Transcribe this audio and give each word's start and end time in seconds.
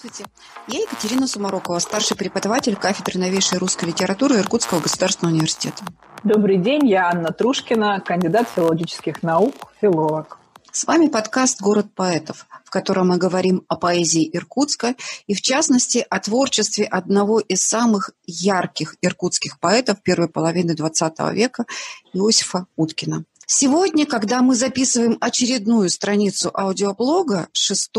Здравствуйте. 0.00 0.30
Я 0.66 0.80
Екатерина 0.80 1.26
Сумарокова, 1.26 1.78
старший 1.78 2.16
преподаватель 2.16 2.74
кафедры 2.74 3.18
новейшей 3.18 3.58
русской 3.58 3.84
литературы 3.84 4.38
Иркутского 4.38 4.80
государственного 4.80 5.34
университета. 5.34 5.84
Добрый 6.24 6.56
день, 6.56 6.88
я 6.88 7.10
Анна 7.10 7.32
Трушкина, 7.32 8.00
кандидат 8.00 8.48
филологических 8.48 9.22
наук, 9.22 9.54
филолог. 9.78 10.38
С 10.72 10.86
вами 10.86 11.08
подкаст 11.08 11.60
«Город 11.60 11.88
поэтов», 11.94 12.46
в 12.64 12.70
котором 12.70 13.08
мы 13.08 13.18
говорим 13.18 13.62
о 13.68 13.76
поэзии 13.76 14.30
Иркутска 14.32 14.94
и, 15.26 15.34
в 15.34 15.42
частности, 15.42 16.06
о 16.08 16.18
творчестве 16.18 16.84
одного 16.84 17.40
из 17.40 17.60
самых 17.60 18.10
ярких 18.24 18.96
иркутских 19.02 19.60
поэтов 19.60 20.00
первой 20.02 20.28
половины 20.28 20.70
XX 20.70 21.34
века 21.34 21.66
Иосифа 22.14 22.66
Уткина. 22.76 23.24
Сегодня, 23.52 24.06
когда 24.06 24.42
мы 24.42 24.54
записываем 24.54 25.18
очередную 25.20 25.90
страницу 25.90 26.52
аудиоблога 26.54 27.48
6 27.52 27.90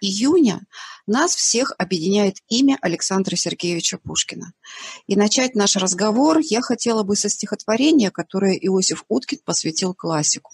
июня, 0.00 0.60
нас 1.08 1.34
всех 1.34 1.72
объединяет 1.78 2.36
имя 2.48 2.78
Александра 2.80 3.34
Сергеевича 3.34 3.98
Пушкина. 3.98 4.52
И 5.08 5.16
начать 5.16 5.56
наш 5.56 5.74
разговор 5.74 6.38
я 6.38 6.60
хотела 6.60 7.02
бы 7.02 7.16
со 7.16 7.28
стихотворения, 7.28 8.12
которое 8.12 8.54
Иосиф 8.54 9.04
Уткин 9.08 9.40
посвятил 9.44 9.94
классику. 9.94 10.52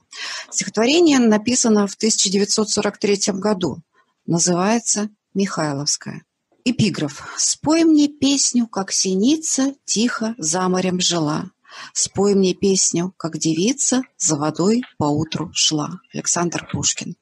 Стихотворение 0.51 1.19
написано 1.19 1.87
в 1.87 1.95
1943 1.95 3.35
году. 3.35 3.83
Называется 4.25 5.11
«Михайловская». 5.35 6.23
Эпиграф. 6.65 7.29
«Спой 7.37 7.85
мне 7.85 8.09
песню, 8.09 8.67
как 8.67 8.91
синица 8.91 9.75
тихо 9.85 10.35
за 10.39 10.67
морем 10.71 10.99
жила». 10.99 11.51
Спой 11.93 12.35
мне 12.35 12.55
песню, 12.55 13.15
как 13.17 13.39
девица 13.39 14.03
за 14.19 14.37
водой 14.37 14.83
поутру 14.99 15.51
шла. 15.53 16.01
Александр 16.13 16.69
Пушкин. 16.71 17.17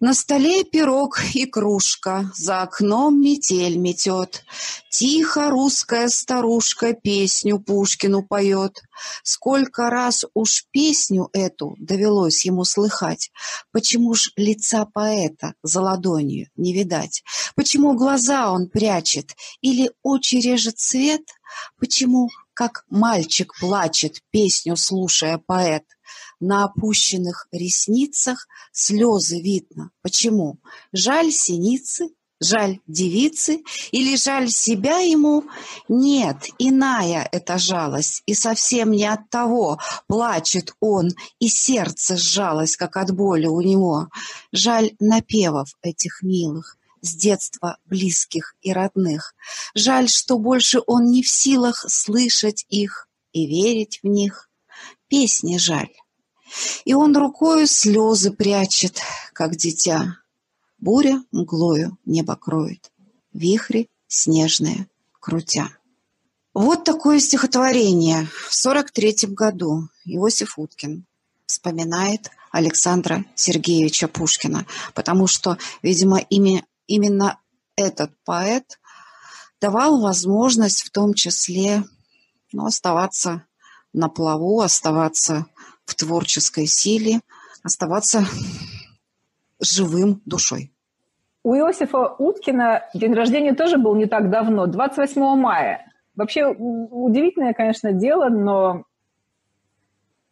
На 0.00 0.14
столе 0.14 0.64
пирог 0.64 1.20
и 1.34 1.46
кружка, 1.46 2.30
за 2.36 2.62
окном 2.62 3.20
метель 3.20 3.76
метет. 3.76 4.44
Тихо 4.90 5.50
русская 5.50 6.08
старушка 6.08 6.92
песню 6.92 7.58
Пушкину 7.58 8.22
поет. 8.22 8.82
Сколько 9.22 9.90
раз 9.90 10.24
уж 10.34 10.66
песню 10.70 11.30
эту 11.32 11.76
довелось 11.78 12.44
ему 12.44 12.64
слыхать. 12.64 13.30
Почему 13.72 14.14
ж 14.14 14.30
лица 14.36 14.84
поэта 14.84 15.54
за 15.62 15.80
ладонью 15.80 16.48
не 16.56 16.72
видать? 16.74 17.22
Почему 17.54 17.94
глаза 17.94 18.50
он 18.50 18.68
прячет 18.68 19.34
или 19.60 19.90
очи 20.02 20.36
режет 20.36 20.78
цвет? 20.78 21.22
Почему 21.78 22.28
как 22.54 22.84
мальчик 22.88 23.52
плачет, 23.58 24.22
песню 24.30 24.76
слушая 24.76 25.38
поэт. 25.38 25.84
На 26.40 26.64
опущенных 26.64 27.48
ресницах 27.52 28.46
слезы 28.72 29.40
видно. 29.40 29.90
Почему? 30.02 30.58
Жаль 30.92 31.32
синицы, 31.32 32.10
жаль 32.40 32.80
девицы 32.86 33.62
или 33.92 34.16
жаль 34.16 34.50
себя 34.50 34.98
ему? 34.98 35.44
Нет, 35.88 36.48
иная 36.58 37.28
эта 37.32 37.58
жалость, 37.58 38.22
и 38.26 38.34
совсем 38.34 38.90
не 38.90 39.06
от 39.06 39.30
того 39.30 39.78
плачет 40.06 40.74
он, 40.80 41.10
и 41.38 41.48
сердце 41.48 42.16
сжалось, 42.16 42.76
как 42.76 42.96
от 42.96 43.14
боли 43.14 43.46
у 43.46 43.60
него. 43.60 44.08
Жаль 44.52 44.92
напевов 45.00 45.68
этих 45.82 46.22
милых, 46.22 46.76
с 47.04 47.14
детства 47.14 47.78
близких 47.84 48.54
и 48.62 48.72
родных. 48.72 49.34
Жаль, 49.74 50.08
что 50.08 50.38
больше 50.38 50.80
он 50.86 51.04
не 51.10 51.22
в 51.22 51.28
силах 51.28 51.84
слышать 51.88 52.64
их 52.68 53.08
и 53.32 53.46
верить 53.46 54.00
в 54.02 54.06
них. 54.06 54.48
Песни 55.08 55.58
жаль. 55.58 55.92
И 56.84 56.94
он 56.94 57.16
рукою 57.16 57.66
слезы 57.66 58.30
прячет, 58.30 59.00
как 59.32 59.56
дитя. 59.56 60.18
Буря 60.78 61.22
мглою 61.30 61.98
небо 62.04 62.36
кроет, 62.36 62.90
вихри 63.32 63.88
снежные 64.06 64.88
крутя. 65.20 65.70
Вот 66.52 66.84
такое 66.84 67.18
стихотворение 67.18 68.28
в 68.48 68.54
сорок 68.54 68.92
третьем 68.92 69.34
году 69.34 69.88
Иосиф 70.04 70.58
Уткин 70.58 71.04
вспоминает 71.46 72.30
Александра 72.52 73.24
Сергеевича 73.34 74.06
Пушкина, 74.06 74.66
потому 74.94 75.26
что, 75.26 75.58
видимо, 75.82 76.18
имя 76.18 76.64
именно 76.86 77.38
этот 77.76 78.12
поэт 78.24 78.78
давал 79.60 80.00
возможность 80.00 80.82
в 80.82 80.90
том 80.90 81.14
числе 81.14 81.84
ну, 82.52 82.66
оставаться 82.66 83.44
на 83.92 84.08
плаву, 84.08 84.60
оставаться 84.60 85.46
в 85.84 85.94
творческой 85.94 86.66
силе, 86.66 87.20
оставаться 87.62 88.24
живым 89.60 90.20
душой. 90.24 90.72
У 91.42 91.54
Иосифа 91.54 92.14
Уткина 92.18 92.88
день 92.94 93.12
рождения 93.12 93.54
тоже 93.54 93.76
был 93.76 93.94
не 93.94 94.06
так 94.06 94.30
давно, 94.30 94.66
28 94.66 95.20
мая. 95.36 95.92
Вообще 96.16 96.46
удивительное, 96.46 97.52
конечно, 97.52 97.92
дело, 97.92 98.28
но 98.28 98.84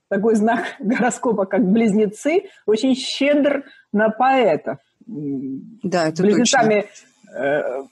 такой 0.08 0.36
знак 0.36 0.64
гороскопа, 0.78 1.46
как 1.46 1.64
близнецы, 1.64 2.44
очень 2.66 2.94
щедр 2.94 3.64
на 3.92 4.10
поэтов. 4.10 4.78
Да, 5.06 6.08
это 6.08 6.22
Близнецами 6.22 6.86
точно. 7.32 7.88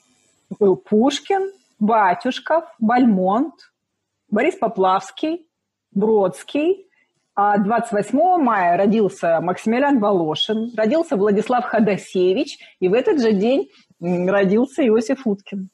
был 0.58 0.76
Пушкин, 0.76 1.52
Батюшков, 1.78 2.64
Бальмонт, 2.78 3.54
Борис 4.28 4.56
Поплавский, 4.56 5.46
Бродский. 5.92 6.86
А 7.34 7.56
28 7.58 8.42
мая 8.42 8.76
родился 8.76 9.40
Максимилиан 9.40 9.98
Волошин, 9.98 10.74
родился 10.76 11.16
Владислав 11.16 11.64
Ходосевич, 11.64 12.58
и 12.80 12.88
в 12.88 12.92
этот 12.92 13.20
же 13.20 13.32
день 13.32 13.70
родился 14.00 14.86
Иосиф 14.86 15.26
Уткин. 15.26 15.70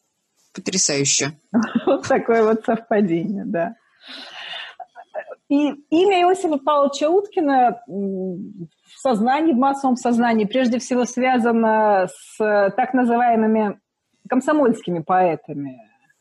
Потрясающе. 0.54 1.32
Вот 1.86 2.06
такое 2.06 2.44
вот 2.44 2.64
совпадение, 2.64 3.44
да. 3.46 3.74
И 5.48 5.70
имя 5.90 6.22
Иосифа 6.22 6.58
Павловича 6.58 7.08
Уткина 7.08 7.80
сознании, 9.06 9.52
в 9.52 9.56
массовом 9.56 9.96
сознании 9.96 10.46
прежде 10.46 10.80
всего 10.80 11.04
связано 11.04 12.08
с 12.08 12.72
так 12.76 12.92
называемыми 12.92 13.78
комсомольскими 14.28 14.98
поэтами 14.98 15.78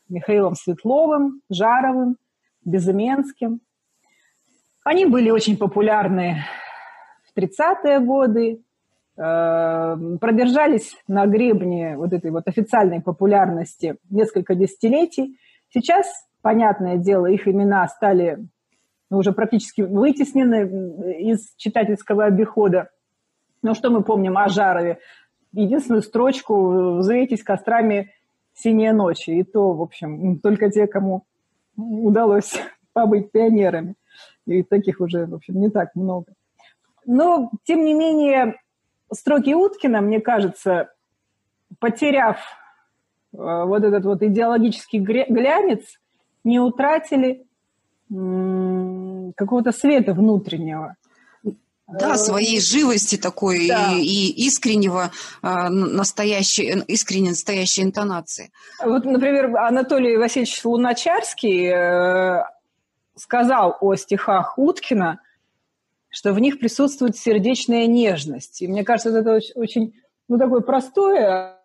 Михаилом 0.08 0.54
Светловым, 0.54 1.40
Жаровым, 1.50 2.16
Безыменским. 2.64 3.60
Они 4.84 5.04
были 5.04 5.30
очень 5.30 5.56
популярны 5.56 6.44
в 7.24 7.36
30-е 7.36 7.98
годы, 7.98 8.62
э, 9.16 9.96
продержались 10.20 10.96
на 11.08 11.26
гребне 11.26 11.96
вот 11.96 12.12
этой 12.12 12.30
вот 12.30 12.46
официальной 12.46 13.00
популярности 13.00 13.96
несколько 14.10 14.54
десятилетий. 14.54 15.40
Сейчас, 15.70 16.06
понятное 16.40 16.98
дело, 16.98 17.26
их 17.26 17.48
имена 17.48 17.88
стали 17.88 18.46
уже 19.10 19.32
практически 19.32 19.82
вытеснены 19.82 21.20
из 21.20 21.54
читательского 21.56 22.24
обихода. 22.24 22.90
Но 23.62 23.74
что 23.74 23.90
мы 23.90 24.02
помним 24.02 24.36
о 24.38 24.48
Жарове? 24.48 24.98
Единственную 25.52 26.02
строчку 26.02 26.98
«Взвейтесь 26.98 27.42
кострами 27.42 28.12
синие 28.54 28.92
ночи». 28.92 29.30
И 29.30 29.44
то, 29.44 29.72
в 29.72 29.82
общем, 29.82 30.38
только 30.40 30.70
те, 30.70 30.86
кому 30.86 31.24
удалось 31.76 32.54
побыть 32.92 33.30
пионерами. 33.30 33.94
И 34.46 34.62
таких 34.62 35.00
уже, 35.00 35.26
в 35.26 35.34
общем, 35.34 35.60
не 35.60 35.70
так 35.70 35.94
много. 35.94 36.32
Но, 37.04 37.50
тем 37.64 37.84
не 37.84 37.94
менее, 37.94 38.56
строки 39.12 39.54
Уткина, 39.54 40.00
мне 40.00 40.20
кажется, 40.20 40.92
потеряв 41.78 42.38
э, 43.32 43.36
вот 43.36 43.84
этот 43.84 44.04
вот 44.04 44.22
идеологический 44.22 44.98
глянец, 44.98 45.82
не 46.44 46.60
утратили 46.60 47.45
какого-то 48.08 49.72
света 49.72 50.14
внутреннего. 50.14 50.96
Да, 51.88 52.14
э, 52.14 52.16
своей 52.16 52.60
живости 52.60 53.16
такой 53.16 53.68
да. 53.68 53.92
и, 53.92 54.00
и 54.00 54.46
искреннего 54.46 55.12
а, 55.40 55.68
настоящей, 55.70 56.82
искренней 56.88 57.30
настоящей 57.30 57.82
интонации. 57.82 58.50
Вот, 58.84 59.04
например, 59.04 59.56
Анатолий 59.56 60.16
Васильевич 60.16 60.64
Луначарский 60.64 61.68
э, 61.68 62.44
сказал 63.14 63.76
о 63.80 63.94
стихах 63.94 64.58
Уткина, 64.58 65.20
что 66.08 66.32
в 66.32 66.40
них 66.40 66.58
присутствует 66.58 67.16
сердечная 67.16 67.86
нежность. 67.86 68.62
И 68.62 68.68
мне 68.68 68.82
кажется, 68.82 69.16
это 69.16 69.38
очень, 69.54 69.94
ну, 70.28 70.38
такое 70.38 70.62
простое, 70.62 71.56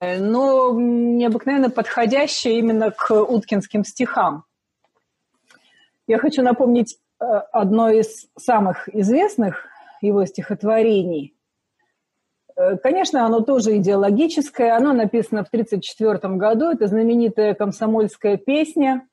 но 0.00 0.72
необыкновенно 0.74 1.70
подходящее 1.70 2.58
именно 2.58 2.90
к 2.90 3.14
уткинским 3.14 3.84
стихам. 3.84 4.44
Я 6.08 6.18
хочу 6.18 6.42
напомнить 6.42 6.98
э, 7.20 7.24
одно 7.24 7.88
из 7.90 8.28
самых 8.36 8.88
известных 8.88 9.66
его 10.00 10.24
стихотворений. 10.26 11.36
Э, 12.56 12.76
конечно, 12.76 13.24
оно 13.24 13.40
тоже 13.40 13.76
идеологическое. 13.76 14.74
Оно 14.76 14.92
написано 14.92 15.44
в 15.44 15.48
1934 15.48 16.34
году. 16.34 16.70
Это 16.72 16.88
знаменитая 16.88 17.54
комсомольская 17.54 18.36
песня. 18.36 19.06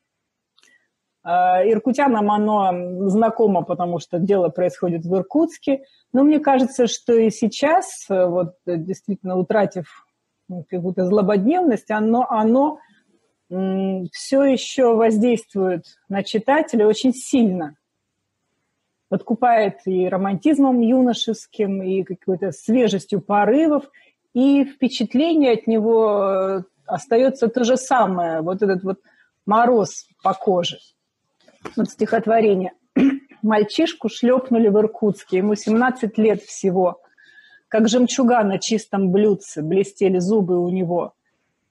Э, 1.24 1.70
иркутянам 1.70 2.32
оно 2.32 3.08
знакомо, 3.10 3.62
потому 3.64 4.00
что 4.00 4.18
дело 4.18 4.50
происходит 4.50 5.06
в 5.06 5.16
Иркутске. 5.16 5.84
Но 6.12 6.24
мне 6.24 6.40
кажется, 6.40 6.88
что 6.88 7.14
и 7.14 7.30
сейчас, 7.30 8.06
вот 8.10 8.56
действительно 8.66 9.38
утратив 9.38 10.08
какую-то 10.70 11.06
злободневность, 11.06 11.92
оно, 11.92 12.26
оно 12.28 12.80
все 13.50 14.44
еще 14.44 14.94
воздействует 14.96 15.86
на 16.08 16.24
читателя 16.24 16.86
очень 16.86 17.14
сильно. 17.14 17.76
Подкупает 19.10 19.80
и 19.86 20.08
романтизмом 20.08 20.82
юношеским, 20.82 21.82
и 21.82 22.04
какой-то 22.04 22.52
свежестью 22.52 23.22
порывов, 23.22 23.90
и 24.34 24.64
впечатление 24.66 25.54
от 25.54 25.66
него 25.66 26.22
э, 26.22 26.64
остается 26.86 27.48
то 27.48 27.64
же 27.64 27.76
самое, 27.76 28.42
вот 28.42 28.62
этот 28.62 28.84
вот 28.84 29.00
мороз 29.48 30.08
по 30.22 30.36
коже. 30.36 30.78
Вот 31.76 31.90
стихотворение. 31.90 32.74
Мальчишку 33.42 34.10
шлепнули 34.10 34.68
в 34.68 34.78
Иркутске, 34.78 35.38
ему 35.38 35.56
17 35.56 36.18
лет 36.20 36.44
всего. 36.44 37.02
Как 37.68 37.90
жемчуга 37.90 38.44
на 38.44 38.60
чистом 38.60 39.12
блюдце 39.12 39.64
блестели 39.64 40.20
зубы 40.20 40.60
у 40.60 40.70
него. 40.70 41.14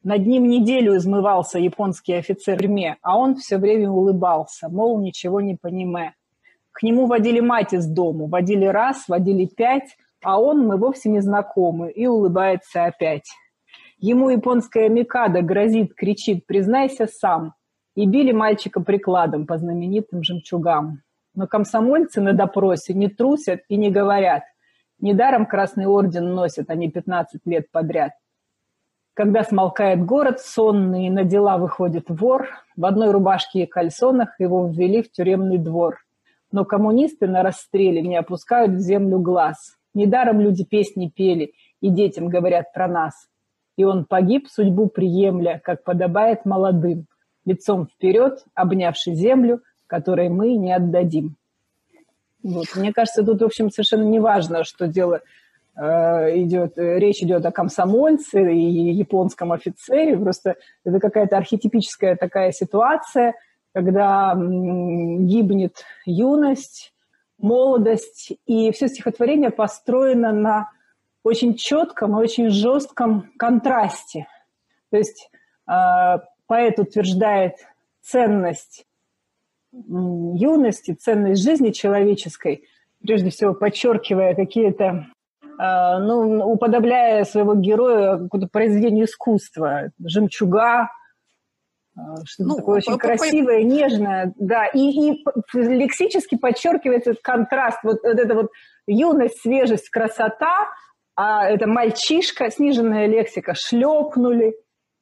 Над 0.05 0.27
ним 0.27 0.49
неделю 0.49 0.97
измывался 0.97 1.59
японский 1.59 2.15
офицер 2.15 2.59
тюрьме, 2.59 2.97
а 3.03 3.19
он 3.19 3.35
все 3.35 3.59
время 3.59 3.91
улыбался, 3.91 4.69
мол, 4.69 5.01
ничего 5.01 5.41
не 5.41 5.57
понимая. 5.57 6.15
К 6.71 6.85
нему 6.85 7.07
водили 7.07 7.41
мать 7.41 7.73
из 7.73 7.87
дому, 7.87 8.29
водили 8.29 8.65
раз, 8.65 9.09
водили 9.09 9.47
пять, 9.47 9.97
а 10.23 10.41
он, 10.41 10.67
мы 10.67 10.77
вовсе 10.77 11.09
не 11.09 11.21
знакомы, 11.21 11.91
и 11.91 12.07
улыбается 12.07 12.85
опять. 12.85 13.29
Ему 13.99 14.31
японская 14.31 14.89
Микада 14.89 15.43
грозит, 15.43 15.95
кричит, 15.95 16.47
признайся 16.47 17.09
сам. 17.09 17.55
И 17.97 18.07
били 18.07 18.31
мальчика 18.31 18.81
прикладом 18.81 19.45
по 19.45 19.59
знаменитым 19.59 20.23
жемчугам. 20.23 21.03
Но 21.35 21.49
комсомольцы 21.49 22.21
на 22.21 22.33
допросе 22.33 22.95
не 22.95 23.09
трусят 23.09 23.63
и 23.69 23.77
не 23.77 23.91
говорят. 23.91 24.45
Недаром 25.01 25.47
Красный 25.47 25.87
Орден 25.87 26.33
носят 26.33 26.71
они 26.71 26.89
15 26.89 27.41
лет 27.45 27.73
подряд. 27.73 28.13
Когда 29.19 29.43
смолкает 29.43 30.07
город 30.07 30.39
сонный, 30.39 31.11
на 31.11 31.25
дела 31.25 31.59
выходит 31.59 32.05
вор, 32.09 32.51
в 32.77 32.87
одной 32.87 33.11
рубашке 33.11 33.65
и 33.65 33.67
кальсонах 33.67 34.39
его 34.39 34.69
ввели 34.69 35.03
в 35.03 35.11
тюремный 35.11 35.59
двор. 35.59 35.99
Но 36.53 36.65
коммунисты 36.65 37.27
на 37.27 37.43
расстреле 37.43 38.01
не 38.01 38.17
опускают 38.17 38.75
в 38.75 38.79
землю 38.79 39.19
глаз. 39.19 39.77
Недаром 39.93 40.41
люди 40.41 40.65
песни 40.65 41.13
пели 41.13 41.55
и 41.81 41.91
детям 41.91 42.29
говорят 42.29 42.73
про 42.73 42.87
нас. 42.87 43.27
И 43.77 43.83
он 43.83 44.05
погиб, 44.05 44.47
судьбу 44.49 44.87
приемля, 44.87 45.61
как 45.65 45.83
подобает 45.83 46.45
молодым, 46.45 47.07
лицом 47.45 47.89
вперед, 47.89 48.45
обнявший 48.55 49.17
землю, 49.17 49.63
которой 49.89 50.29
мы 50.29 50.55
не 50.55 50.73
отдадим. 50.73 51.35
Вот. 52.45 52.67
Мне 52.77 52.93
кажется, 52.93 53.25
тут, 53.25 53.43
в 53.43 53.45
общем, 53.45 53.73
совершенно 53.73 54.05
не 54.05 54.21
важно, 54.21 54.63
что 54.63 54.87
дело 54.87 55.23
Э, 55.23 55.25
идет, 55.81 56.77
э, 56.77 56.99
речь 56.99 57.23
идет 57.23 57.47
о 57.47 57.53
комсомольце 57.53 58.53
и 58.53 58.93
японском 58.93 59.53
офицере, 59.53 60.17
просто 60.17 60.57
это 60.85 60.99
какая-то 60.99 61.37
архетипическая 61.37 62.17
такая 62.17 62.51
ситуация, 62.51 63.35
когда 63.73 64.35
гибнет 64.35 65.85
юность, 66.05 66.93
молодость, 67.39 68.33
и 68.47 68.73
все 68.73 68.89
стихотворение 68.89 69.51
построено 69.51 70.33
на 70.33 70.71
очень 71.23 71.55
четком 71.55 72.19
и 72.19 72.23
очень 72.23 72.51
жестком 72.51 73.31
контрасте. 73.39 74.27
То 74.91 74.97
есть 74.97 75.31
э, 75.69 76.19
поэт 76.49 76.79
утверждает 76.81 77.55
ценность 78.01 78.85
юности, 79.71 80.95
ценность 80.95 81.43
жизни 81.43 81.71
человеческой, 81.71 82.65
прежде 83.01 83.31
всего 83.31 83.55
подчеркивая 83.55 84.35
какие-то 84.35 85.07
Э, 85.07 85.18
ну, 85.59 86.45
уподобляя 86.51 87.25
своего 87.25 87.55
героя 87.55 88.19
какому-то 88.19 88.49
произведению 88.51 89.07
искусства, 89.07 89.91
жемчуга, 90.05 90.89
э, 91.97 92.01
что-то 92.25 92.49
ну, 92.49 92.57
такое 92.57 92.77
очень 92.77 92.93
по, 92.93 92.99
красивое, 92.99 93.63
по... 93.63 93.67
нежное, 93.67 94.33
да, 94.37 94.67
и, 94.67 94.79
и 94.79 95.25
лексически 95.55 96.37
подчеркивается 96.37 97.11
этот 97.11 97.23
контраст, 97.23 97.79
вот, 97.83 97.99
вот 98.05 98.19
эта 98.19 98.35
вот 98.35 98.51
юность, 98.87 99.41
свежесть, 99.41 99.91
красота, 99.91 100.69
а 101.17 101.49
это 101.49 101.67
мальчишка, 101.67 102.51
сниженная 102.51 103.07
лексика, 103.07 103.55
шлепнули, 103.55 104.55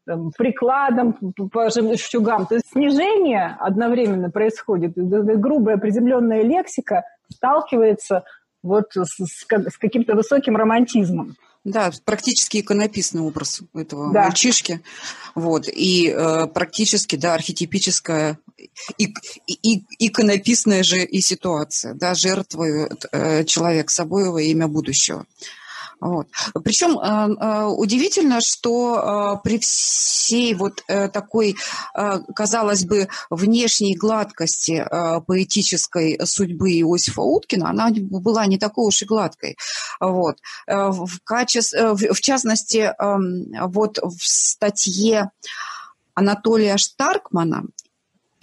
там, 0.07 0.31
прикладом 0.39 1.35
по 1.53 1.69
жемчугам. 1.69 2.47
То 2.47 2.55
есть 2.55 2.71
снижение 2.71 3.57
одновременно 3.61 4.31
происходит, 4.31 4.93
грубая 4.95 5.77
приземленная 5.77 6.43
лексика 6.43 7.03
сталкивается 7.31 8.25
вот 8.63 8.87
с, 8.95 9.19
с 9.19 9.79
каким-то 9.79 10.15
высоким 10.15 10.57
романтизмом. 10.57 11.37
Да, 11.67 11.91
практически 12.05 12.59
иконописный 12.59 13.23
образ 13.23 13.61
этого 13.75 14.13
да. 14.13 14.25
мальчишки. 14.25 14.83
Вот. 15.35 15.67
И 15.67 16.09
э, 16.09 16.47
практически, 16.47 17.17
да, 17.17 17.35
архетипическая 17.35 18.39
и, 18.99 19.13
и, 19.49 19.83
иконописная 19.99 20.85
же 20.85 21.03
и 21.03 21.21
ситуация. 21.21 21.95
Да, 21.95 22.15
жертвует 22.15 23.07
э, 23.11 23.45
человек 23.45 23.91
собой 23.91 24.31
во 24.31 24.41
имя 24.41 24.69
будущего. 24.69 25.27
Вот. 26.01 26.29
Причем 26.63 26.99
э, 26.99 27.37
э, 27.41 27.65
удивительно, 27.65 28.41
что 28.41 29.39
э, 29.39 29.41
при 29.43 29.59
всей 29.59 30.55
вот 30.55 30.83
такой, 30.87 31.57
казалось 32.35 32.85
бы, 32.85 33.09
внешней 33.31 33.97
гладкости 33.97 34.87
поэтической 35.27 36.19
судьбы 36.25 36.71
Иосифа 36.81 37.23
Уткина, 37.23 37.71
она 37.71 37.91
была 37.93 38.47
не 38.47 38.59
такой 38.59 38.87
уж 38.87 39.03
и 39.03 39.07
гладкой. 39.07 39.57
Вот. 40.01 40.39
В, 40.67 41.21
качестве, 41.25 41.95
в 41.95 42.21
частности, 42.21 42.93
эм, 42.99 43.47
вот 43.69 43.99
в 43.99 44.19
статье 44.21 45.31
Анатолия 46.15 46.77
Штаркмана 46.77 47.65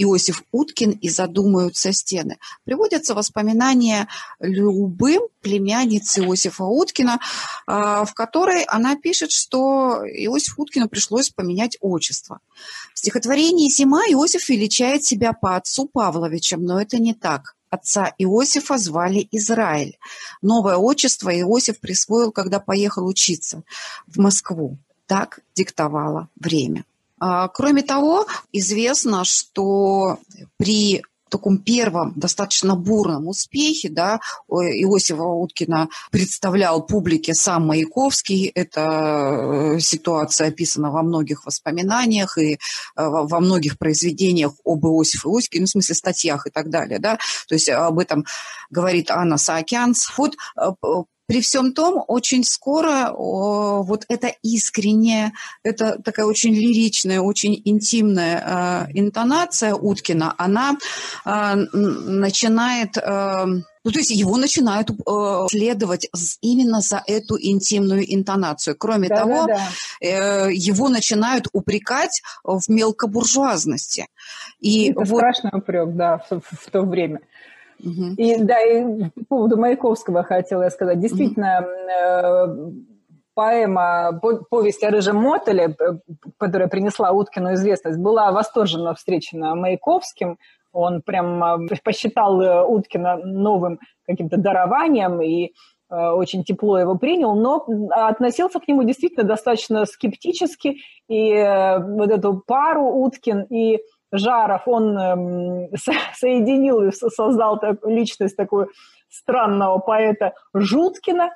Иосиф 0.04 0.44
Уткин 0.52 0.92
и 0.92 1.10
задумаются 1.10 1.94
стены. 1.94 2.38
Приводятся 2.64 3.16
воспоминания 3.16 4.08
любым 4.40 5.24
племянницы 5.42 6.22
Иосифа 6.22 6.66
Уткина, 6.66 7.20
а, 7.66 8.06
в 8.06 8.14
которой 8.14 8.64
она 8.64 8.96
пишет, 8.96 9.32
что 9.32 10.04
Иосифу 10.06 10.64
Уткину 10.64 10.90
пришлось 10.90 11.30
поменять 11.30 11.78
отчество. 11.82 12.40
В 12.94 13.00
стихотворении 13.00 13.70
«Зима» 13.70 14.02
Иосиф 14.10 14.50
величает 14.50 15.04
себя 15.04 15.34
по 15.34 15.56
отцу 15.56 15.88
Павловичем, 15.88 16.64
но 16.64 16.82
это 16.82 16.98
не 16.98 17.14
так. 17.14 17.56
Отца 17.70 18.14
Иосифа 18.20 18.78
звали 18.78 19.28
Израиль. 19.32 19.98
Новое 20.42 20.78
отчество 20.78 21.30
Иосиф 21.30 21.80
присвоил, 21.80 22.32
когда 22.32 22.60
поехал 22.60 23.08
учиться 23.08 23.64
в 24.06 24.20
Москву. 24.20 24.78
Так 25.08 25.40
диктовало 25.56 26.30
время. 26.36 26.86
А, 27.26 27.48
кроме 27.48 27.84
того, 27.84 28.28
известно, 28.52 29.24
что 29.24 30.18
при 30.58 31.02
таком 31.30 31.58
первом 31.58 32.12
достаточно 32.18 32.76
бурном 32.76 33.30
успехе, 33.30 33.90
да, 33.90 34.20
Иосифа 34.50 35.24
Уткина 35.24 35.88
представлял 36.12 36.86
публике 36.86 37.34
сам 37.34 37.68
Маяковский. 37.68 38.52
Эта 38.54 39.76
э, 39.76 39.80
ситуация 39.80 40.50
описана 40.50 40.92
во 40.92 41.02
многих 41.02 41.46
воспоминаниях 41.46 42.38
и 42.38 42.56
э, 42.56 42.58
во 42.96 43.40
многих 43.40 43.78
произведениях 43.78 44.52
об 44.66 44.86
Иосифе 44.86 45.30
Уткине, 45.30 45.62
ну, 45.62 45.68
в 45.68 45.70
смысле 45.70 45.96
статьях 45.96 46.46
и 46.46 46.50
так 46.50 46.70
далее, 46.70 47.00
да, 47.00 47.18
то 47.48 47.56
есть 47.56 47.70
об 47.70 48.00
этом 48.00 48.26
говорит 48.70 49.10
Анна 49.10 49.38
Саакянц. 49.38 50.10
Вот 50.18 50.36
э, 50.58 50.72
при 51.34 51.42
всем 51.42 51.74
том, 51.74 52.04
очень 52.08 52.44
скоро 52.44 53.12
о, 53.12 53.82
вот 53.82 54.06
эта 54.08 54.28
искренняя, 54.44 55.34
это 55.64 56.00
такая 56.00 56.28
очень 56.28 56.54
лиричная, 56.54 57.22
очень 57.22 57.60
интимная 57.66 58.86
э, 58.88 58.92
интонация 58.94 59.74
Уткина, 59.74 60.36
она 60.38 60.78
э, 61.26 61.56
начинает... 61.56 62.98
Э, 62.98 63.46
ну, 63.86 63.92
то 63.92 64.00
есть 64.00 64.12
его 64.12 64.38
начинают 64.38 64.92
э, 64.92 65.48
следовать 65.50 66.08
именно 66.42 66.82
за 66.82 67.02
эту 67.08 67.36
интимную 67.42 68.04
интонацию. 68.14 68.76
Кроме 68.78 69.10
да, 69.10 69.16
того, 69.16 69.48
да, 69.48 69.56
да. 69.56 70.08
Э, 70.08 70.54
его 70.54 70.88
начинают 70.88 71.48
упрекать 71.52 72.22
в 72.44 72.62
мелкобуржуазности. 72.70 74.06
И 74.60 74.92
Это 74.92 75.00
вот... 75.00 75.18
страшный 75.18 75.52
упрек, 75.52 75.96
да, 75.96 76.24
в, 76.30 76.42
в 76.42 76.72
то 76.72 76.84
время. 76.84 77.22
Угу. 77.80 78.16
И 78.18 78.38
да, 78.44 78.62
и 78.62 79.10
по 79.10 79.26
поводу 79.28 79.58
Маяковского 79.58 80.24
хотела 80.24 80.64
я 80.64 80.70
сказать. 80.70 81.00
Действительно, 81.00 81.68
угу. 82.46 82.74
поэма 83.34 84.20
«Повесть 84.50 84.84
о 84.84 84.90
рыжем 84.90 85.18
мотеле», 85.18 85.76
которая 86.38 86.68
принесла 86.68 87.12
Уткину 87.12 87.54
известность, 87.54 88.00
была 88.00 88.32
восторженно 88.32 88.94
встречена 88.94 89.56
Маяковским. 89.56 90.38
Он 90.72 91.02
прям 91.02 91.44
э, 91.44 91.76
посчитал 91.84 92.42
э, 92.42 92.66
Уткина 92.66 93.18
новым 93.18 93.80
каким-то 94.06 94.38
дарованием 94.38 95.22
и 95.22 95.52
очень 95.90 96.44
тепло 96.44 96.80
его 96.80 96.98
принял, 96.98 97.36
но 97.36 97.68
относился 97.92 98.60
к 98.60 98.68
нему 98.68 98.84
действительно 98.84 99.28
достаточно 99.28 99.86
скептически. 99.86 100.78
И 101.08 101.34
вот 101.34 102.10
эту 102.10 102.42
пару 102.48 102.88
Уткин 102.88 103.44
и 103.44 103.80
Жаров, 104.14 104.68
он 104.68 104.98
эм, 104.98 105.70
соединил 106.14 106.84
и 106.84 106.92
создал 106.92 107.60
так, 107.60 107.86
личность 107.86 108.38
такую 108.38 108.70
странного 109.10 109.80
поэта 109.80 110.34
Жуткина, 110.54 111.32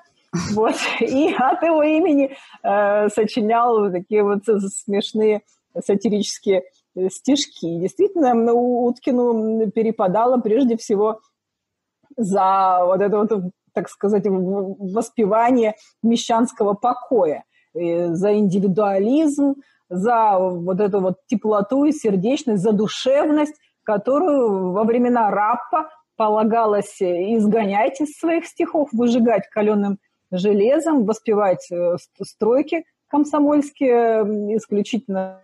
Вот. 0.54 0.76
И 1.00 1.34
от 1.34 1.64
его 1.64 1.84
имени 1.84 2.36
э, 2.64 3.10
сочинял 3.10 3.92
такие 3.92 4.24
вот 4.24 4.44
смешные 4.46 5.42
сатирические 5.84 6.64
э, 6.96 7.10
стишки. 7.10 7.80
Действительно, 7.80 8.34
ну, 8.34 8.86
Уткину 8.86 9.72
перепадало 9.72 10.38
прежде 10.40 10.78
всего 10.78 11.22
за 12.16 12.82
вот 12.84 13.02
это 13.02 13.18
вот, 13.18 13.32
так 13.74 13.90
сказать, 13.90 14.24
воспевание 14.26 15.76
мещанского 16.04 16.74
покоя, 16.74 17.44
за 17.74 18.36
индивидуализм, 18.36 19.56
за 19.90 20.38
вот 20.38 20.80
эту 20.80 21.00
вот 21.00 21.18
теплоту 21.28 21.86
и 21.86 21.92
сердечность, 21.92 22.64
за 22.64 22.72
душевность, 22.72 23.56
которую 23.84 24.72
во 24.72 24.84
времена 24.84 25.32
Раппа 25.32 25.90
полагалось 26.18 27.02
изгонять 27.02 28.02
из 28.02 28.18
своих 28.18 28.46
стихов, 28.46 28.90
выжигать 28.92 29.48
каленым 29.50 30.00
железом, 30.32 31.06
воспевать 31.06 31.72
э, 31.72 31.96
стройки 32.22 32.84
комсомольские 33.10 34.58
исключительно 34.58 35.42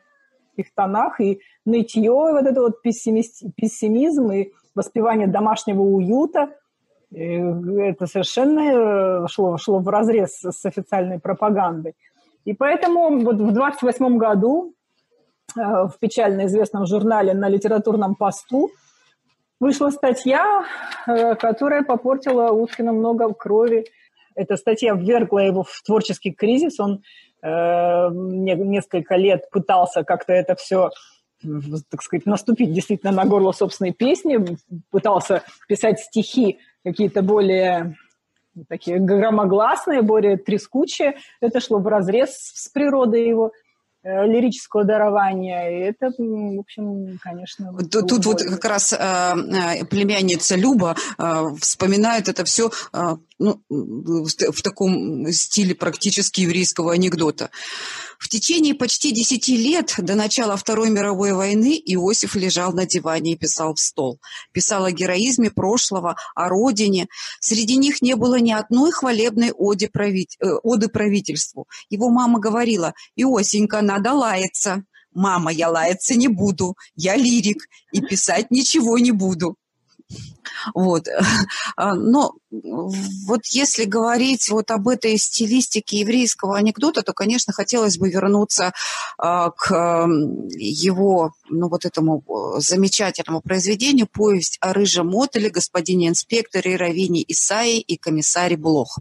в 0.55 0.59
их 0.59 0.73
тонах, 0.73 1.21
и 1.21 1.39
нытье, 1.65 2.12
вот 2.12 2.45
это 2.45 2.62
вот 2.62 2.81
пессимизм 2.81 4.31
и 4.31 4.51
воспевание 4.75 5.27
домашнего 5.27 5.81
уюта, 5.81 6.50
это 7.12 8.07
совершенно 8.07 9.23
э, 9.23 9.27
шло, 9.27 9.57
шло 9.57 9.79
в 9.79 9.88
разрез 9.88 10.41
с 10.41 10.65
официальной 10.65 11.19
пропагандой. 11.19 11.95
И 12.45 12.53
поэтому 12.53 13.19
вот 13.19 13.35
в 13.35 13.51
28 13.51 14.17
году 14.17 14.73
э, 15.55 15.62
в 15.62 15.93
печально 16.00 16.45
известном 16.45 16.85
журнале 16.85 17.33
на 17.33 17.50
литературном 17.50 18.15
посту 18.15 18.71
вышла 19.59 19.91
статья, 19.91 20.65
которая 21.05 21.83
попортила 21.83 22.51
Уткину 22.51 22.91
много 22.91 23.33
крови 23.33 23.85
эта 24.35 24.57
статья 24.57 24.93
ввергла 24.93 25.39
его 25.39 25.63
в 25.63 25.81
творческий 25.83 26.31
кризис. 26.31 26.79
Он 26.79 27.03
э, 27.41 28.09
несколько 28.12 29.15
лет 29.15 29.50
пытался 29.51 30.03
как-то 30.03 30.33
это 30.33 30.55
все 30.55 30.89
так 31.91 32.01
сказать, 32.01 32.25
наступить 32.25 32.71
действительно 32.71 33.12
на 33.12 33.25
горло 33.25 33.51
собственной 33.51 33.91
песни, 33.91 34.39
пытался 34.91 35.43
писать 35.67 36.00
стихи 36.00 36.59
какие-то 36.85 37.21
более 37.21 37.97
такие 38.67 39.00
громогласные, 39.00 40.01
более 40.01 40.38
трескучие. 40.38 41.15
Это 41.41 41.60
шло 41.60 41.79
в 41.79 41.88
разрез 41.88 42.36
с 42.36 42.69
природой 42.69 43.27
его. 43.27 43.51
Э, 44.05 44.25
лирического 44.25 44.83
дарования. 44.83 45.69
И 45.69 45.89
это, 45.89 46.12
в 46.17 46.60
общем, 46.60 47.17
конечно... 47.24 47.74
Тут, 47.89 48.10
тут 48.10 48.25
вот 48.25 48.43
как 48.43 48.65
раз 48.65 48.91
э, 48.91 48.98
э, 48.98 49.86
племянница 49.86 50.57
Люба 50.57 50.98
э, 51.17 51.43
вспоминает 51.62 52.27
это 52.27 52.43
все 52.43 52.69
э, 52.91 53.15
ну, 53.39 53.62
в 53.69 54.62
таком 54.62 55.31
стиле 55.31 55.74
практически 55.74 56.41
еврейского 56.41 56.91
анекдота. 56.91 57.50
В 58.20 58.29
течение 58.29 58.74
почти 58.74 59.12
десяти 59.12 59.58
лет 59.58 59.96
до 59.98 60.15
начала 60.15 60.55
Второй 60.58 60.89
мировой 60.89 61.34
войны 61.34 61.82
Иосиф 61.86 62.36
лежал 62.36 62.74
на 62.74 62.86
диване 62.86 63.34
и 63.34 63.38
писал 63.38 63.75
в 63.75 63.79
стол. 63.79 64.20
Писал 64.51 64.86
о 64.86 64.91
героизме 64.91 65.51
прошлого, 65.51 66.15
о 66.36 66.50
родине. 66.50 67.08
Среди 67.39 67.77
них 67.77 68.01
не 68.01 68.15
было 68.15 68.39
ни 68.39 68.51
одной 68.51 68.91
хвалебной 68.91 69.51
оды, 69.51 69.89
править, 69.89 70.38
э, 70.39 70.50
оды 70.63 70.89
правительству. 70.89 71.67
Его 71.89 72.10
мама 72.10 72.39
говорила, 72.39 72.93
Иосенька, 73.15 73.82
надо 73.82 74.13
лаяться. 74.13 74.84
Мама, 75.13 75.51
я 75.51 75.70
лаяться 75.70 76.15
не 76.15 76.27
буду, 76.27 76.75
я 76.96 77.15
лирик 77.15 77.67
и 77.91 78.01
писать 78.01 78.50
ничего 78.50 78.98
не 78.98 79.12
буду. 79.12 79.58
Вот. 80.74 81.08
А, 81.75 81.96
но 81.96 82.34
вот 82.51 83.46
если 83.48 83.86
говорить 83.86 84.50
вот 84.50 84.70
об 84.70 84.88
этой 84.88 85.17
стилистике 85.17 86.00
еврейского 86.00 86.58
анекдота, 86.58 87.01
то, 87.01 87.13
конечно, 87.13 87.51
хотелось 87.51 87.98
бы 87.98 88.10
вернуться 88.10 88.74
а, 89.17 89.50
к 89.50 89.74
его, 90.55 91.34
ну, 91.50 91.70
вот 91.70 91.86
этому 91.86 92.24
замечательному 92.58 93.41
произведению 93.41 94.08
«Повесть 94.08 94.58
о 94.62 94.74
рыжем 94.74 95.08
мотеле, 95.08 95.50
господине 95.50 96.10
инспекторе 96.10 96.75
Равине 96.75 97.24
Исаи 97.27 97.79
и 97.79 97.98
комиссаре 97.98 98.55
Блох». 98.55 99.00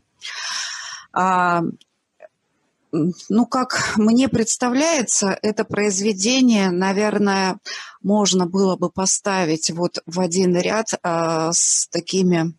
Ну, 2.92 3.46
как 3.46 3.94
мне 3.96 4.28
представляется, 4.28 5.38
это 5.40 5.64
произведение, 5.64 6.70
наверное, 6.70 7.58
можно 8.02 8.46
было 8.46 8.76
бы 8.76 8.90
поставить 8.90 9.70
вот 9.70 10.00
в 10.04 10.20
один 10.20 10.54
ряд 10.56 10.88
а, 11.02 11.52
с 11.52 11.88
такими 11.90 12.52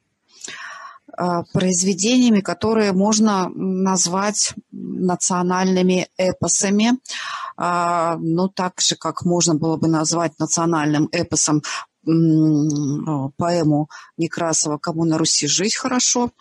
а, 1.15 1.43
произведениями, 1.53 2.41
которые 2.41 2.93
можно 2.93 3.47
назвать 3.49 4.55
национальными 4.71 6.07
эпосами, 6.17 6.93
а, 7.55 8.17
ну, 8.17 8.49
так 8.49 8.81
же, 8.81 8.95
как 8.95 9.25
можно 9.25 9.53
было 9.53 9.77
бы 9.77 9.87
назвать 9.87 10.39
национальным 10.39 11.09
эпосом 11.11 11.61
поэму 12.05 13.89
Некрасова 14.17 14.77
«Кому 14.77 15.05
на 15.05 15.17
Руси 15.17 15.47
жить 15.47 15.75
хорошо». 15.75 16.31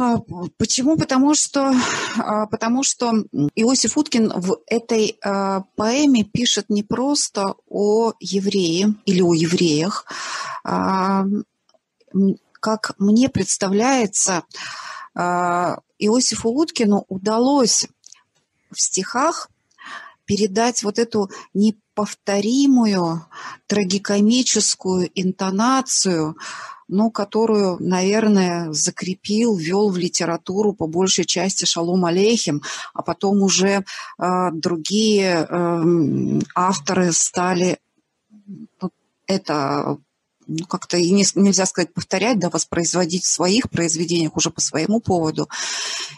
А, 0.00 0.16
почему? 0.56 0.96
Потому 0.96 1.34
что, 1.34 1.74
а, 2.16 2.46
потому 2.46 2.82
что 2.82 3.12
Иосиф 3.54 3.98
Уткин 3.98 4.32
в 4.34 4.62
этой 4.66 5.18
а, 5.22 5.64
поэме 5.76 6.24
пишет 6.24 6.70
не 6.70 6.82
просто 6.82 7.54
о 7.68 8.14
еврее 8.18 8.94
или 9.04 9.20
о 9.20 9.34
евреях. 9.34 10.06
Как 12.60 12.94
мне 12.98 13.28
представляется, 13.28 14.44
Иосифу 15.14 16.50
Уткину 16.50 17.04
удалось 17.08 17.86
в 18.70 18.80
стихах 18.80 19.48
передать 20.24 20.82
вот 20.82 20.98
эту 20.98 21.30
неповторимую 21.54 23.26
трагикомическую 23.66 25.10
интонацию, 25.14 26.36
ну, 26.90 27.10
которую, 27.10 27.76
наверное, 27.80 28.72
закрепил, 28.72 29.56
ввел 29.56 29.90
в 29.90 29.96
литературу 29.96 30.72
по 30.72 30.86
большей 30.86 31.24
части 31.24 31.64
Шалом 31.64 32.04
Алейхим, 32.04 32.62
а 32.94 33.02
потом 33.02 33.42
уже 33.42 33.84
э, 34.18 34.50
другие 34.52 35.46
э, 35.48 36.40
авторы 36.54 37.12
стали 37.12 37.78
ну, 38.82 38.90
это 39.26 39.98
ну, 40.50 40.66
как-то 40.66 40.98
не, 40.98 41.24
нельзя 41.36 41.64
сказать 41.64 41.94
повторять, 41.94 42.40
да, 42.40 42.50
воспроизводить 42.50 43.22
в 43.24 43.30
своих 43.30 43.70
произведениях 43.70 44.36
уже 44.36 44.50
по 44.50 44.60
своему 44.60 45.00
поводу. 45.00 45.48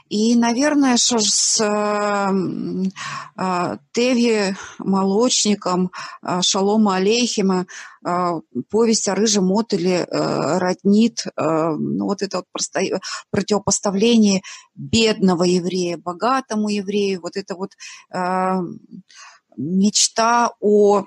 И, 0.08 0.34
наверное, 0.36 0.96
что 0.96 1.18
с 1.18 1.60
э, 1.60 2.90
э, 3.36 3.76
Теви 3.92 4.56
Молочником, 4.78 5.92
э, 6.22 6.40
Шалома 6.40 6.96
Алейхима, 6.96 7.66
э, 8.04 8.40
повесть 8.70 9.08
о 9.08 9.14
рыжем 9.14 9.46
мотыле 9.46 10.06
э, 10.10 10.58
роднит 10.58 11.26
э, 11.26 11.42
ну, 11.78 12.06
вот 12.06 12.22
это 12.22 12.38
вот 12.38 12.46
просто, 12.50 12.80
противопоставление 13.30 14.40
бедного 14.74 15.44
еврея 15.44 15.98
богатому 15.98 16.70
еврею, 16.70 17.20
вот 17.20 17.36
это 17.36 17.54
вот 17.54 17.72
э, 18.14 18.54
мечта 19.58 20.52
о 20.60 21.04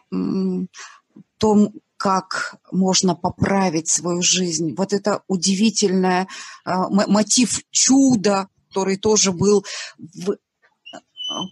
том, 1.38 1.74
как 2.06 2.58
можно 2.72 3.16
поправить 3.16 3.88
свою 3.88 4.22
жизнь. 4.22 4.76
Вот 4.78 4.94
это 4.94 5.24
удивительное 5.28 6.28
э, 6.64 6.72
мотив 7.08 7.64
чуда, 7.72 8.48
который 8.70 8.98
тоже 8.98 9.32
был 9.32 9.66
в 9.98 10.34
э, 10.34 10.36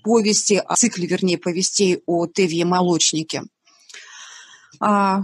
повести, 0.04 0.62
о 0.64 0.76
цикле, 0.76 1.08
вернее, 1.08 1.40
повестей 1.40 2.04
о 2.06 2.28
Тевье 2.28 2.66
Молочнике. 2.66 3.42
А, 4.80 5.24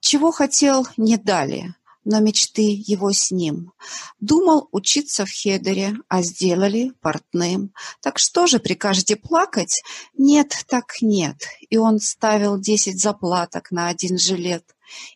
чего 0.00 0.30
хотел, 0.30 0.86
не 0.98 1.16
дали 1.16 1.74
но 2.04 2.20
мечты 2.20 2.82
его 2.86 3.12
с 3.12 3.30
ним. 3.30 3.72
Думал 4.20 4.68
учиться 4.72 5.24
в 5.26 5.30
Хедере, 5.30 5.94
а 6.08 6.22
сделали 6.22 6.92
портным. 7.00 7.72
Так 8.00 8.18
что 8.18 8.46
же 8.46 8.58
прикажете 8.58 9.16
плакать? 9.16 9.82
Нет, 10.16 10.64
так 10.68 11.00
нет. 11.00 11.36
И 11.70 11.76
он 11.76 12.00
ставил 12.00 12.58
десять 12.58 13.00
заплаток 13.00 13.70
на 13.70 13.88
один 13.88 14.18
жилет. 14.18 14.64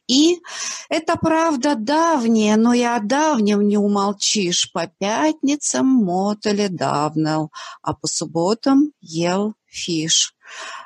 И 0.06 0.40
это 0.88 1.16
правда 1.16 1.74
давняя, 1.74 2.56
но 2.56 2.72
и 2.72 2.82
о 2.82 2.98
давнем 3.00 3.66
не 3.66 3.76
умолчишь. 3.76 4.72
По 4.72 4.86
пятницам 4.86 5.86
мотали 5.86 6.68
давнел, 6.68 7.52
а 7.82 7.94
по 7.94 8.06
субботам 8.06 8.92
ел 9.00 9.54
фиш. 9.66 10.34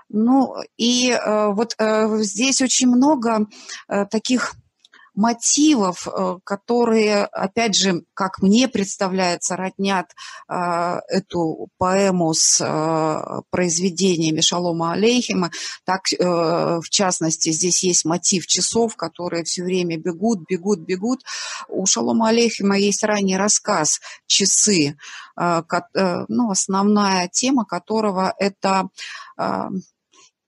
Ну, 0.08 0.54
и 0.76 1.10
э, 1.10 1.52
вот 1.52 1.74
э, 1.78 2.18
здесь 2.22 2.60
очень 2.60 2.88
много 2.88 3.46
э, 3.88 4.04
таких 4.06 4.54
мотивов, 5.14 6.08
э, 6.08 6.38
которые, 6.44 7.24
опять 7.24 7.76
же, 7.76 8.04
как 8.14 8.40
мне 8.40 8.68
представляется, 8.68 9.56
роднят 9.56 10.06
э, 10.48 11.00
эту 11.08 11.68
поэму 11.78 12.32
с 12.32 12.60
э, 12.60 13.40
произведениями 13.50 14.40
Шалома 14.40 14.92
Алейхима. 14.92 15.50
Так, 15.84 16.02
в 16.12 16.88
частности, 16.88 17.50
здесь 17.50 17.82
есть 17.84 18.04
мотив 18.04 18.46
часов, 18.46 18.96
которые 18.96 19.44
все 19.44 19.62
время 19.62 19.96
бегут, 19.96 20.40
бегут, 20.48 20.80
бегут. 20.80 21.22
У 21.68 21.86
Шалома 21.86 22.28
Алейхима 22.28 22.78
есть 22.78 23.02
ранний 23.04 23.36
рассказ 23.36 24.00
«Часы», 24.26 24.96
ну, 25.36 26.50
основная 26.50 27.28
тема 27.28 27.64
которого– 27.64 28.34
это 28.38 28.88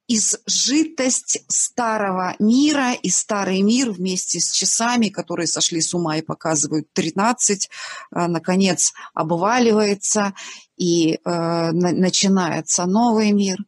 изжитость 0.07 1.45
старого 1.49 2.35
мира, 2.39 2.93
и 2.93 3.09
старый 3.09 3.63
мир 3.63 3.91
вместе 3.91 4.41
с 4.41 4.53
часами, 4.53 5.09
которые 5.09 5.47
сошли 5.47 5.81
с 5.81 5.95
ума 5.95 6.19
и 6.19 6.23
показывают 6.23 6.93
13, 6.93 7.69
э, 8.13 8.27
наконец 8.27 8.93
обваливается, 9.15 10.35
и 10.77 11.15
э, 11.15 11.71
начинается 11.73 12.87
новый 12.87 13.33
мир. 13.33 13.59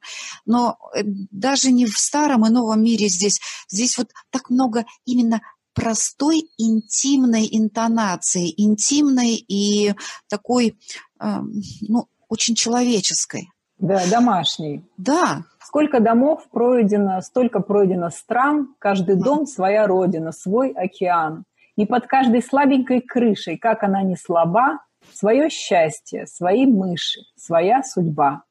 Но 0.44 0.78
э, 0.94 1.02
даже 1.04 1.70
не 1.70 1.86
в 1.86 1.96
старом 1.96 2.46
и 2.46 2.50
новом 2.50 2.82
мире 2.82 3.08
здесь, 3.08 3.40
здесь 3.68 3.96
вот 3.96 4.10
так 4.30 4.50
много 4.50 4.84
именно 5.04 5.40
простой 5.72 6.48
интимной 6.56 7.48
интонации, 7.50 8.52
интимной 8.56 9.34
и 9.36 9.94
такой, 10.28 10.78
э, 11.20 11.40
ну, 11.82 12.08
очень 12.28 12.54
человеческой. 12.54 13.48
Да, 13.78 14.02
домашней. 14.10 14.84
Да, 14.96 15.44
Сколько 15.66 15.98
домов 15.98 16.46
пройдено, 16.52 17.20
столько 17.22 17.58
пройдено 17.58 18.10
стран, 18.10 18.76
каждый 18.78 19.16
дом 19.16 19.48
своя 19.48 19.88
родина, 19.88 20.30
свой 20.30 20.70
океан. 20.70 21.42
И 21.74 21.86
под 21.86 22.06
каждой 22.06 22.40
слабенькой 22.40 23.00
крышей, 23.00 23.58
как 23.58 23.82
она 23.82 24.02
не 24.02 24.14
слаба, 24.14 24.78
свое 25.12 25.50
счастье, 25.50 26.28
свои 26.28 26.66
мыши, 26.66 27.18
своя 27.36 27.82
судьба. 27.82 28.44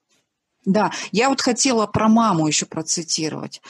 Да, 0.66 0.92
я 1.14 1.30
вот 1.30 1.40
хотела 1.40 1.88
про 1.88 2.10
маму 2.10 2.48
еще 2.48 2.66
процитировать. 2.66 3.62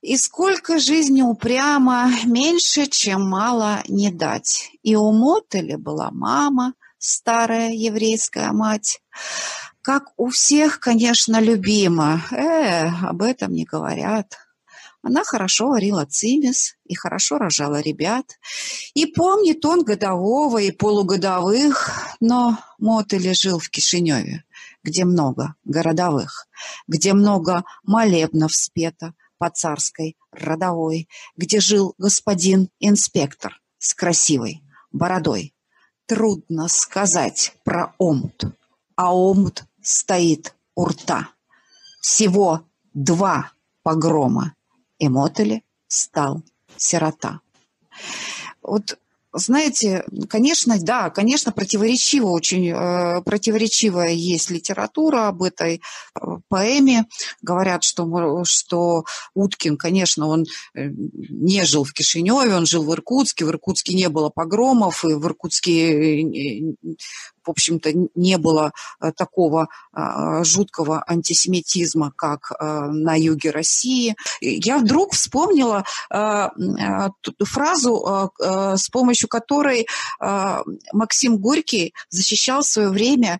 И 0.00 0.16
сколько 0.16 0.80
жизни 0.80 1.22
упрямо, 1.22 2.10
меньше, 2.24 2.86
чем 2.86 3.30
мало 3.30 3.84
не 3.86 4.10
дать. 4.10 4.72
И 4.82 4.96
у 4.96 5.12
Мотеля 5.12 5.78
была 5.78 6.10
мама, 6.10 6.74
старая 6.98 7.70
еврейская 7.70 8.50
мать 8.50 9.00
как 9.84 10.14
у 10.16 10.30
всех, 10.30 10.80
конечно, 10.80 11.38
любима. 11.40 12.22
Э, 12.30 12.86
об 13.06 13.20
этом 13.20 13.52
не 13.52 13.64
говорят. 13.64 14.38
Она 15.02 15.24
хорошо 15.24 15.68
варила 15.68 16.06
цимис 16.06 16.76
и 16.86 16.94
хорошо 16.94 17.36
рожала 17.36 17.80
ребят. 17.80 18.38
И 18.94 19.04
помнит 19.04 19.62
он 19.66 19.84
годового 19.84 20.56
и 20.56 20.70
полугодовых, 20.70 21.90
но 22.20 22.58
Мотели 22.78 23.34
жил 23.34 23.58
в 23.58 23.68
Кишиневе, 23.68 24.44
где 24.82 25.04
много 25.04 25.54
городовых, 25.64 26.48
где 26.88 27.12
много 27.12 27.64
молебнов 27.82 28.54
спето 28.54 29.12
по 29.36 29.50
царской 29.50 30.16
родовой, 30.32 31.10
где 31.36 31.60
жил 31.60 31.94
господин 31.98 32.70
инспектор 32.80 33.60
с 33.76 33.92
красивой 33.92 34.62
бородой. 34.92 35.54
Трудно 36.06 36.68
сказать 36.68 37.52
про 37.64 37.94
омут, 37.98 38.44
а 38.96 39.14
омут 39.14 39.64
стоит 39.84 40.54
у 40.74 40.86
рта. 40.86 41.28
Всего 42.00 42.64
два 42.92 43.52
погрома, 43.82 44.54
и 44.98 45.08
Мотели 45.08 45.62
стал 45.86 46.42
сирота. 46.76 47.40
Вот 48.62 48.98
знаете, 49.34 50.04
конечно, 50.28 50.78
да, 50.80 51.10
конечно, 51.10 51.50
противоречиво 51.50 52.28
очень, 52.28 52.70
э, 52.70 53.20
противоречивая 53.22 54.12
есть 54.12 54.50
литература 54.50 55.26
об 55.26 55.42
этой 55.42 55.76
э, 56.14 56.20
поэме. 56.48 57.06
Говорят, 57.42 57.82
что, 57.82 58.44
что 58.44 59.04
Уткин, 59.34 59.76
конечно, 59.76 60.28
он 60.28 60.46
э, 60.74 60.88
не 60.88 61.64
жил 61.64 61.82
в 61.82 61.92
Кишиневе, 61.92 62.54
он 62.54 62.66
жил 62.66 62.84
в 62.84 62.92
Иркутске. 62.92 63.44
В 63.44 63.48
Иркутске 63.48 63.94
не 63.94 64.08
было 64.08 64.30
погромов, 64.30 65.04
и 65.04 65.14
в 65.14 65.26
Иркутске 65.26 66.20
э, 66.22 66.74
в 67.44 67.50
общем-то, 67.50 67.90
не 68.14 68.38
было 68.38 68.72
э, 69.00 69.12
такого 69.12 69.68
а, 69.92 70.44
жуткого 70.44 71.04
антисемитизма, 71.06 72.12
как 72.16 72.52
э, 72.52 72.64
на 72.64 73.14
юге 73.18 73.50
России. 73.50 74.16
Я 74.40 74.78
вдруг 74.78 75.12
вспомнила 75.14 75.84
э, 76.10 76.48
фразу, 77.44 78.32
с 78.38 78.88
помощью 78.88 79.28
которой 79.28 79.86
Максим 80.92 81.38
Горький 81.38 81.94
защищал 82.08 82.62
в 82.62 82.66
свое 82.66 82.88
время 82.90 83.38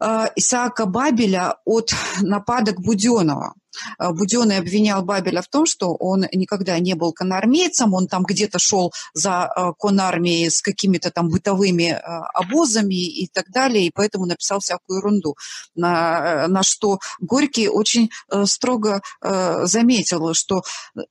Исаака 0.00 0.86
Бабеля 0.86 1.56
от 1.64 1.94
нападок 2.20 2.80
Буденова. 2.80 3.54
Э, 3.98 4.10
Буденный 4.12 4.58
обвинял 4.58 5.02
Бабеля 5.02 5.42
в 5.42 5.48
том, 5.48 5.66
что 5.66 5.94
он 5.94 6.26
никогда 6.32 6.78
не 6.78 6.94
был 6.94 7.12
конармейцем, 7.12 7.94
он 7.94 8.06
там 8.08 8.22
где-то 8.24 8.58
шел 8.58 8.92
за 9.14 9.52
э, 9.54 9.72
конармией 9.78 10.50
с 10.50 10.62
какими-то 10.62 11.10
там 11.10 11.28
бытовыми 11.28 11.92
э, 11.92 11.98
обозами 12.34 12.94
и 12.94 13.28
так 13.28 13.50
далее, 13.50 13.86
и 13.86 13.92
поэтому 13.92 14.26
написал 14.26 14.60
всякую 14.60 14.98
ерунду. 14.98 15.36
На, 15.74 16.46
на 16.48 16.62
что 16.62 16.98
Горький 17.20 17.68
очень 17.68 18.10
строго 18.44 19.02
заметил, 19.20 20.34
что 20.34 20.62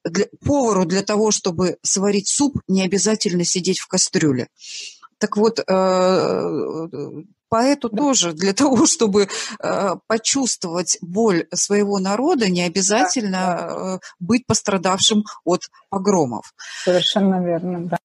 для, 0.03 0.25
повару 0.43 0.85
для 0.85 1.01
того, 1.01 1.31
чтобы 1.31 1.77
сварить 1.81 2.27
суп, 2.27 2.61
не 2.67 2.83
обязательно 2.83 3.45
сидеть 3.45 3.79
в 3.79 3.87
кастрюле. 3.87 4.47
Так 5.17 5.37
вот, 5.37 5.59
поэту 7.51 7.89
тоже 7.89 8.33
для 8.33 8.53
того, 8.61 8.85
чтобы 8.87 9.27
э, 9.59 9.89
почувствовать 10.07 10.97
боль 11.01 11.45
своего 11.53 11.99
народа, 11.99 12.49
не 12.49 12.63
обязательно 12.63 13.37
э, 13.37 13.99
быть 14.19 14.47
пострадавшим 14.47 15.23
от 15.43 15.61
погромов. 15.89 16.53
Совершенно 16.83 17.45
верно, 17.45 17.87
да. 17.87 17.97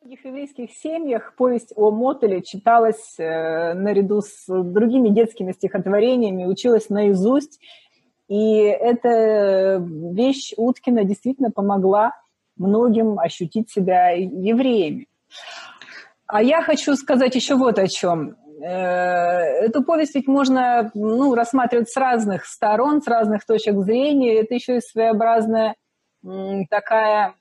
В 0.00 0.04
многих 0.04 0.24
еврейских 0.24 0.70
семьях 0.72 1.34
повесть 1.36 1.72
о 1.76 1.90
Мотеле 1.90 2.42
читалась 2.42 3.14
э, 3.18 3.74
наряду 3.74 4.20
с 4.22 4.44
другими 4.48 5.08
детскими 5.08 5.52
стихотворениями, 5.52 6.44
училась 6.44 6.90
наизусть. 6.90 7.58
И 8.28 8.58
эта 8.58 9.82
вещь 10.12 10.52
Уткина 10.56 11.04
действительно 11.04 11.50
помогла 11.50 12.12
многим 12.56 13.18
ощутить 13.18 13.70
себя 13.70 14.10
евреями. 14.10 15.08
А 16.26 16.42
я 16.42 16.62
хочу 16.62 16.94
сказать 16.94 17.34
еще 17.34 17.56
вот 17.56 17.78
о 17.78 17.88
чем. 17.88 18.36
Э, 18.60 19.64
эту 19.64 19.82
повесть 19.82 20.14
ведь 20.14 20.28
можно 20.28 20.90
ну, 20.94 21.34
рассматривать 21.34 21.88
с 21.88 21.96
разных 21.96 22.44
сторон, 22.44 23.02
с 23.02 23.06
разных 23.06 23.46
точек 23.46 23.78
зрения. 23.78 24.40
Это 24.40 24.54
еще 24.54 24.76
и 24.76 24.80
своеобразная 24.80 25.76
такая 26.68 27.34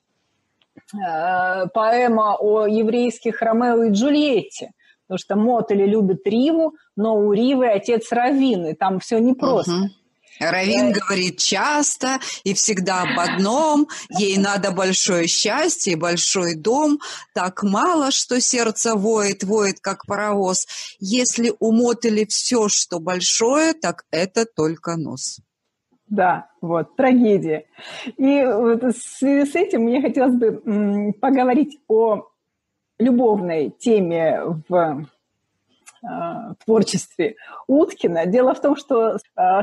э, 0.94 1.68
поэма 1.74 2.38
о 2.40 2.66
еврейских 2.66 3.42
Ромео 3.42 3.84
и 3.84 3.92
Джульетте. 3.92 4.72
Потому 5.08 5.18
что 5.18 5.36
Мотели 5.36 5.86
любит 5.86 6.26
Риву, 6.26 6.76
но 6.96 7.16
у 7.16 7.34
Ривы 7.34 7.68
отец 7.68 8.12
Равин, 8.12 8.68
и 8.68 8.74
там 8.74 9.00
все 9.00 9.20
непросто. 9.20 9.72
Угу. 9.72 9.88
Равин 10.40 10.92
да. 10.94 11.00
говорит 11.00 11.38
часто 11.38 12.20
и 12.44 12.54
всегда 12.54 13.02
об 13.02 13.20
одном. 13.20 13.88
Ей 14.10 14.38
надо 14.38 14.72
большое 14.72 15.28
счастье 15.28 15.96
большой 15.96 16.56
дом. 16.56 17.00
Так 17.34 17.64
мало, 17.64 18.12
что 18.12 18.40
сердце 18.40 18.96
воет, 18.96 19.44
воет, 19.44 19.80
как 19.80 20.06
паровоз. 20.06 20.68
Если 21.00 21.54
умотали 21.60 22.26
все, 22.26 22.70
что 22.70 23.00
большое, 23.00 23.74
так 23.74 24.06
это 24.12 24.46
только 24.46 24.96
нос. 24.96 25.40
Да, 26.08 26.50
вот, 26.62 26.96
трагедия. 26.96 27.66
И 28.18 28.44
вот 28.44 28.84
в 28.84 28.94
связи 28.94 29.50
с 29.50 29.56
этим 29.56 29.84
мне 29.84 30.02
хотелось 30.02 30.36
бы 30.36 31.14
поговорить 31.22 31.78
о 31.88 32.24
любовной 32.98 33.70
теме 33.70 34.42
в 34.68 35.06
творчестве 36.66 37.36
Уткина. 37.68 38.26
Дело 38.26 38.54
в 38.54 38.62
том, 38.62 38.76
что 38.76 39.16
э, 39.16 39.18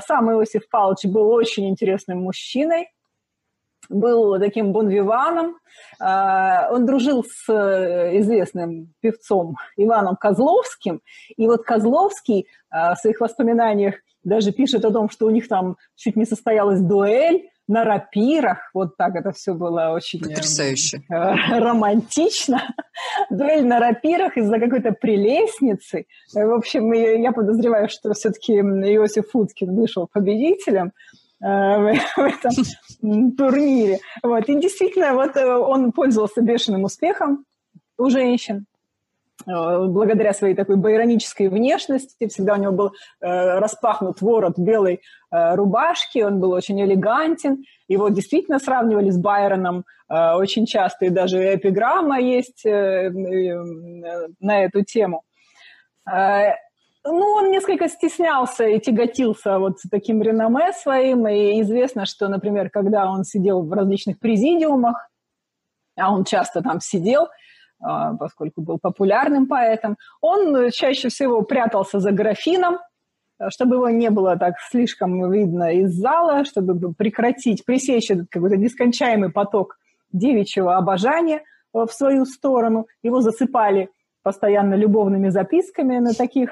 сам 0.06 0.30
Иосиф 0.32 0.68
Павлович 0.68 1.04
был 1.04 1.30
очень 1.30 1.68
интересным 1.68 2.22
мужчиной, 2.22 2.90
был 3.88 4.38
таким 4.38 4.72
бонвиваном. 4.72 5.56
Э, 6.00 6.70
он 6.70 6.86
дружил 6.86 7.24
с 7.24 7.48
известным 8.18 8.92
певцом 9.00 9.56
Иваном 9.76 10.16
Козловским. 10.16 11.00
И 11.36 11.46
вот 11.46 11.64
Козловский 11.64 12.46
в 12.70 12.96
своих 13.00 13.20
воспоминаниях 13.20 13.94
даже 14.22 14.52
пишет 14.52 14.84
о 14.84 14.90
том, 14.90 15.08
что 15.08 15.26
у 15.26 15.30
них 15.30 15.48
там 15.48 15.76
чуть 15.94 16.16
не 16.16 16.24
состоялась 16.24 16.80
дуэль, 16.80 17.48
на 17.68 17.84
рапирах. 17.84 18.70
Вот 18.74 18.96
так 18.96 19.14
это 19.16 19.32
все 19.32 19.54
было 19.54 19.90
очень 19.90 20.20
э, 20.20 20.28
Потрясающе. 20.28 21.02
романтично. 21.08 22.62
Дуэль 23.30 23.66
на 23.66 23.80
рапирах 23.80 24.36
из-за 24.36 24.58
какой-то 24.58 24.92
прелестницы. 24.92 26.06
В 26.32 26.54
общем, 26.54 26.92
я 26.92 27.32
подозреваю, 27.32 27.88
что 27.88 28.12
все-таки 28.14 28.54
Иосиф 28.54 29.34
Уткин 29.34 29.74
вышел 29.74 30.08
победителем. 30.12 30.92
в 31.38 32.18
этом 32.18 33.34
турнире. 33.36 33.98
Вот. 34.22 34.48
И 34.48 34.58
действительно, 34.58 35.12
вот 35.12 35.36
он 35.36 35.92
пользовался 35.92 36.40
бешеным 36.40 36.84
успехом 36.84 37.44
у 37.98 38.08
женщин. 38.08 38.64
Э, 39.46 39.86
благодаря 39.86 40.32
своей 40.32 40.54
такой 40.54 40.76
байронической 40.76 41.48
внешности. 41.48 42.28
Всегда 42.28 42.54
у 42.54 42.56
него 42.56 42.72
был 42.72 42.92
э, 43.20 43.58
распахнут 43.58 44.20
ворот 44.20 44.58
белой 44.58 45.00
э, 45.30 45.54
рубашки, 45.54 46.18
он 46.18 46.40
был 46.40 46.50
очень 46.50 46.80
элегантен. 46.82 47.64
Его 47.88 48.08
действительно 48.08 48.58
сравнивали 48.58 49.10
с 49.10 49.18
Байроном 49.18 49.84
очень 50.08 50.66
часто, 50.66 51.06
и 51.06 51.10
даже 51.10 51.56
эпиграмма 51.56 52.20
есть 52.20 52.64
на 52.64 54.64
эту 54.64 54.84
тему. 54.84 55.24
Ну, 56.06 56.54
он 57.04 57.50
несколько 57.50 57.88
стеснялся 57.88 58.68
и 58.68 58.78
тяготился 58.78 59.58
вот 59.58 59.78
таким 59.90 60.22
реноме 60.22 60.72
своим, 60.74 61.26
и 61.26 61.60
известно, 61.60 62.06
что, 62.06 62.28
например, 62.28 62.70
когда 62.70 63.10
он 63.10 63.24
сидел 63.24 63.62
в 63.62 63.72
различных 63.72 64.20
президиумах, 64.20 65.10
а 65.96 66.12
он 66.12 66.22
часто 66.22 66.62
там 66.62 66.80
сидел, 66.80 67.26
поскольку 67.80 68.62
был 68.62 68.78
популярным 68.78 69.46
поэтом, 69.46 69.96
он 70.20 70.70
чаще 70.70 71.08
всего 71.08 71.42
прятался 71.42 72.00
за 72.00 72.12
графином, 72.12 72.78
чтобы 73.48 73.76
его 73.76 73.90
не 73.90 74.10
было 74.10 74.36
так 74.36 74.54
слишком 74.70 75.30
видно 75.30 75.74
из 75.74 75.92
зала, 75.92 76.44
чтобы 76.44 76.94
прекратить, 76.94 77.64
пресечь 77.64 78.10
этот 78.10 78.28
какой-то 78.30 78.56
нескончаемый 78.56 79.30
поток 79.30 79.78
девичьего 80.12 80.76
обожания 80.76 81.42
в 81.72 81.88
свою 81.88 82.24
сторону. 82.24 82.86
Его 83.02 83.20
засыпали 83.20 83.90
постоянно 84.22 84.74
любовными 84.74 85.28
записками 85.28 85.98
на 85.98 86.14
таких 86.14 86.50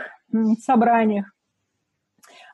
собраниях. 0.61 1.33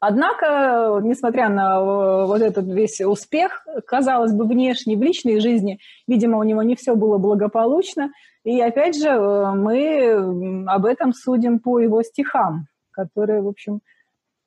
Однако, 0.01 0.99
несмотря 1.03 1.51
на 1.51 1.77
э, 1.77 2.27
вот 2.27 2.41
этот 2.41 2.67
весь 2.67 3.03
успех, 3.03 3.67
казалось 3.87 4.33
бы, 4.33 4.47
внешний, 4.47 4.97
в 4.97 5.03
личной 5.03 5.41
жизни, 5.41 5.79
видимо, 6.09 6.39
у 6.39 6.43
него 6.43 6.63
не 6.63 6.75
все 6.75 6.97
было 6.97 7.19
благополучно. 7.19 8.11
И 8.43 8.59
опять 8.63 8.97
же, 8.97 9.09
э, 9.09 9.55
мы 9.55 10.65
об 10.67 10.87
этом 10.87 11.13
судим 11.13 11.59
по 11.59 11.79
его 11.81 12.03
стихам, 12.03 12.67
которые, 12.93 13.43
в 13.43 13.49
общем, 13.49 13.83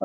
э, 0.00 0.04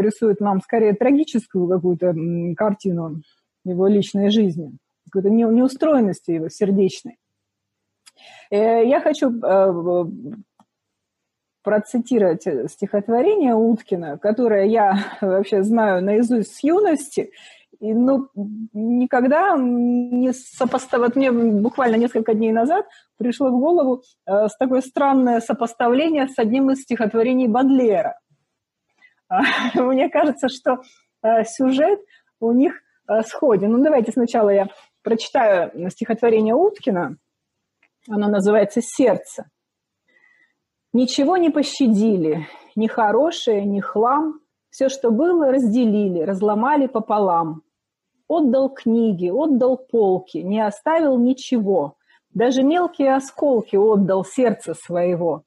рисуют 0.00 0.40
нам 0.40 0.62
скорее 0.62 0.94
трагическую 0.94 1.68
какую-то 1.68 2.14
картину 2.56 3.20
его 3.66 3.86
личной 3.86 4.30
жизни, 4.30 4.72
какой-то 5.04 5.28
неустроенности 5.28 6.30
его 6.30 6.48
сердечной. 6.48 7.18
Я 8.50 9.00
хочу 9.00 9.30
процитировать 11.70 12.42
стихотворение 12.68 13.54
Уткина, 13.54 14.18
которое 14.18 14.64
я 14.64 14.98
вообще 15.20 15.62
знаю 15.62 16.02
наизусть 16.02 16.56
с 16.56 16.64
юности, 16.64 17.30
и, 17.78 17.94
ну, 17.94 18.28
никогда 18.72 19.56
не 19.56 20.32
сопоставить. 20.32 21.14
Мне 21.14 21.30
буквально 21.30 21.94
несколько 21.94 22.34
дней 22.34 22.50
назад 22.50 22.86
пришло 23.18 23.50
в 23.50 23.60
голову 23.60 24.02
э, 24.26 24.48
такое 24.58 24.80
странное 24.80 25.40
сопоставление 25.40 26.26
с 26.26 26.40
одним 26.40 26.72
из 26.72 26.82
стихотворений 26.82 27.46
Бадлера. 27.46 28.18
А, 29.28 29.42
мне 29.80 30.08
кажется, 30.08 30.48
что 30.48 30.82
э, 31.22 31.44
сюжет 31.44 32.00
у 32.40 32.50
них 32.50 32.82
э, 33.08 33.22
сходен. 33.22 33.70
Ну, 33.70 33.84
давайте 33.84 34.10
сначала 34.10 34.50
я 34.50 34.66
прочитаю 35.04 35.88
стихотворение 35.88 36.56
Уткина. 36.56 37.16
Оно 38.08 38.26
называется 38.26 38.80
«Сердце». 38.82 39.46
Ничего 40.92 41.36
не 41.36 41.50
пощадили, 41.50 42.48
ни 42.74 42.88
хорошее, 42.88 43.64
ни 43.64 43.80
хлам. 43.80 44.40
Все, 44.70 44.88
что 44.88 45.10
было, 45.10 45.52
разделили, 45.52 46.20
разломали 46.22 46.86
пополам. 46.86 47.62
Отдал 48.26 48.70
книги, 48.70 49.28
отдал 49.28 49.76
полки, 49.76 50.38
не 50.38 50.60
оставил 50.60 51.16
ничего. 51.18 51.96
Даже 52.34 52.62
мелкие 52.62 53.14
осколки 53.14 53.76
отдал 53.76 54.24
сердце 54.24 54.74
своего. 54.74 55.44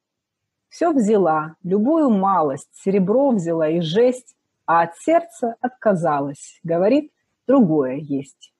Все 0.69 0.91
взяла, 0.91 1.55
любую 1.63 2.09
малость, 2.09 2.69
серебро 2.73 3.29
взяла 3.31 3.69
и 3.69 3.79
жесть, 3.79 4.35
а 4.65 4.81
от 4.81 4.95
сердца 4.97 5.55
отказалась. 5.61 6.59
Говорит, 6.63 7.11
другое 7.47 7.97
есть. 7.97 8.53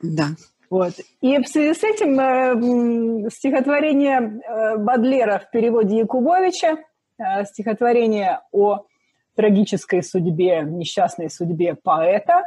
Да, 0.00 0.28
вот. 0.72 0.94
И 1.20 1.36
в 1.36 1.46
связи 1.48 1.78
с 1.78 1.84
этим 1.84 2.18
э, 2.18 3.28
стихотворение 3.28 4.20
э, 4.20 4.78
Бадлера 4.78 5.38
в 5.38 5.50
переводе 5.50 5.98
Якубовича, 5.98 6.78
э, 7.18 7.44
стихотворение 7.44 8.40
о 8.52 8.86
трагической 9.36 10.02
судьбе, 10.02 10.62
несчастной 10.62 11.28
судьбе 11.28 11.74
поэта 11.74 12.44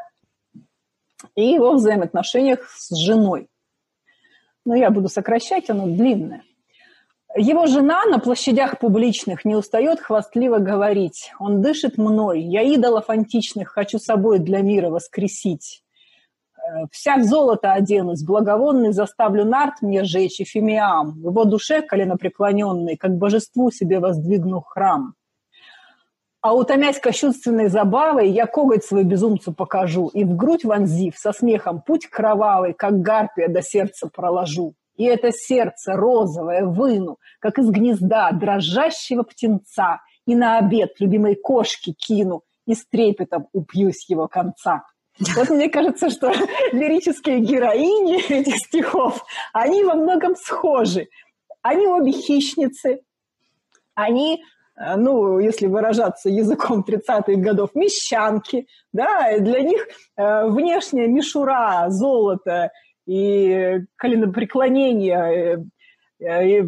и 1.35 1.43
его 1.45 1.73
взаимоотношениях 1.73 2.67
с 2.75 2.97
женой. 2.97 3.47
Но 4.65 4.73
я 4.73 4.89
буду 4.89 5.07
сокращать, 5.07 5.69
оно 5.69 5.85
длинное. 5.85 6.41
Его 7.38 7.67
жена 7.67 8.05
на 8.05 8.17
площадях 8.17 8.79
публичных 8.79 9.45
не 9.45 9.53
устает 9.53 9.99
хвастливо 9.99 10.57
говорить. 10.57 11.31
Он 11.38 11.61
дышит 11.61 11.99
мной, 11.99 12.41
я 12.41 12.63
идолов 12.63 13.11
античных 13.11 13.69
хочу 13.69 13.99
собой 13.99 14.39
для 14.39 14.61
мира 14.61 14.89
воскресить. 14.89 15.84
Вся 16.91 17.17
в 17.17 17.23
золото 17.23 17.73
оденусь, 17.73 18.23
благовонный 18.23 18.91
заставлю 18.91 19.45
нарт 19.45 19.82
мне 19.82 20.04
жечь 20.04 20.39
и 20.39 20.45
фимиам, 20.45 21.12
в 21.12 21.30
его 21.30 21.45
душе 21.45 21.82
коленопреклоненный, 21.82 22.97
как 22.97 23.17
божеству 23.17 23.71
себе 23.71 23.99
воздвигну 23.99 24.62
храм. 24.62 25.13
А 26.41 26.54
утомясь 26.54 26.99
кощунственной 26.99 27.69
забавой, 27.69 28.30
я 28.30 28.45
коготь 28.45 28.86
свой 28.86 29.04
безумцу 29.04 29.51
покажу, 29.51 30.10
и 30.13 30.23
в 30.23 30.36
грудь 30.36 30.63
вонзив, 30.63 31.17
со 31.17 31.34
смехом 31.34 31.82
путь 31.82 32.08
кровавый, 32.08 32.73
как 32.73 33.01
гарпия 33.01 33.47
до 33.47 33.63
сердца 33.63 34.08
проложу. 34.13 34.75
И 34.95 35.06
это 35.06 35.32
сердце 35.32 35.93
розовое 35.93 36.65
выну, 36.65 37.17
как 37.39 37.58
из 37.58 37.69
гнезда 37.69 38.32
дрожащего 38.32 39.23
птенца, 39.23 40.01
и 40.28 40.36
на 40.36 40.60
обед 40.60 40.99
любимой 40.99 41.36
кошки 41.36 41.93
кину, 41.93 42.43
и 42.67 42.75
с 42.75 42.86
трепетом 42.86 43.47
упьюсь 43.51 44.08
его 44.10 44.28
конца. 44.28 44.84
Вот 45.19 45.49
мне 45.49 45.69
кажется, 45.69 46.10
что 46.10 46.32
лирические 46.71 47.39
героини 47.39 48.21
этих 48.32 48.58
стихов, 48.58 49.23
они 49.54 49.84
во 49.84 49.95
многом 49.95 50.36
схожи. 50.36 51.08
Они 51.62 51.88
обе 51.88 52.12
хищницы, 52.12 53.01
они, 53.95 54.43
э, 54.75 54.95
ну, 54.97 55.39
если 55.39 55.67
выражаться 55.67 56.30
языком 56.30 56.86
30-х 56.88 57.34
годов, 57.36 57.73
мещанки, 57.75 58.67
да, 58.93 59.32
и 59.32 59.39
для 59.39 59.62
них 59.62 59.88
э, 60.17 60.47
внешняя 60.47 61.08
мишура, 61.08 61.86
золото 61.89 62.71
и 63.08 63.80
коленопреклонение 63.95 65.65
э, 66.19 66.62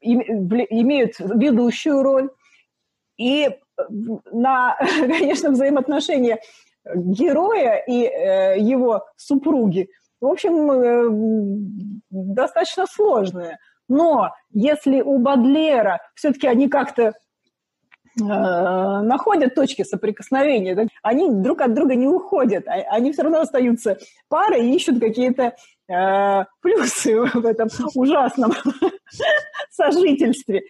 имеют 0.00 1.14
ведущую 1.18 2.02
роль. 2.02 2.30
И 3.16 3.48
на, 4.32 4.76
конечно, 5.00 5.50
взаимоотношения 5.50 6.40
героя 6.94 7.82
и 7.86 8.04
э, 8.04 8.58
его 8.58 9.04
супруги, 9.16 9.88
в 10.20 10.26
общем, 10.26 10.70
э, 10.70 11.90
достаточно 12.10 12.86
сложные. 12.86 13.58
Но 13.88 14.30
если 14.50 15.00
у 15.00 15.18
Бадлера 15.18 16.00
все-таки 16.14 16.46
они 16.46 16.68
как-то 16.68 17.02
э, 17.02 17.12
находят 18.18 19.54
точки 19.54 19.82
соприкосновения, 19.82 20.88
они 21.02 21.30
друг 21.30 21.60
от 21.60 21.74
друга 21.74 21.94
не 21.94 22.08
уходят, 22.08 22.66
а, 22.66 22.72
они 22.90 23.12
все 23.12 23.22
равно 23.22 23.40
остаются 23.40 23.98
парой 24.28 24.66
и 24.66 24.74
ищут 24.74 24.98
какие-то 25.00 25.54
э, 25.88 26.44
плюсы 26.60 27.20
в 27.20 27.46
этом 27.46 27.68
ужасном 27.94 28.52
сожительстве. 29.70 30.62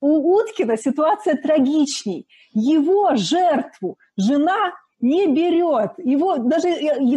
У 0.00 0.36
Уткина 0.36 0.76
ситуация 0.76 1.34
трагичней. 1.34 2.28
Его 2.52 3.16
жертву 3.16 3.98
жена 4.16 4.72
не 5.00 5.26
берет. 5.26 5.92
Его, 5.98 6.38
даже, 6.38 6.68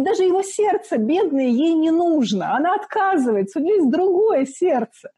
даже 0.02 0.22
его 0.24 0.42
сердце 0.42 0.98
бедное 0.98 1.46
ей 1.46 1.74
не 1.74 1.90
нужно. 1.90 2.56
Она 2.56 2.74
отказывается. 2.74 3.58
У 3.58 3.62
нее 3.62 3.76
есть 3.76 3.90
другое 3.90 4.46
сердце. 4.46 5.10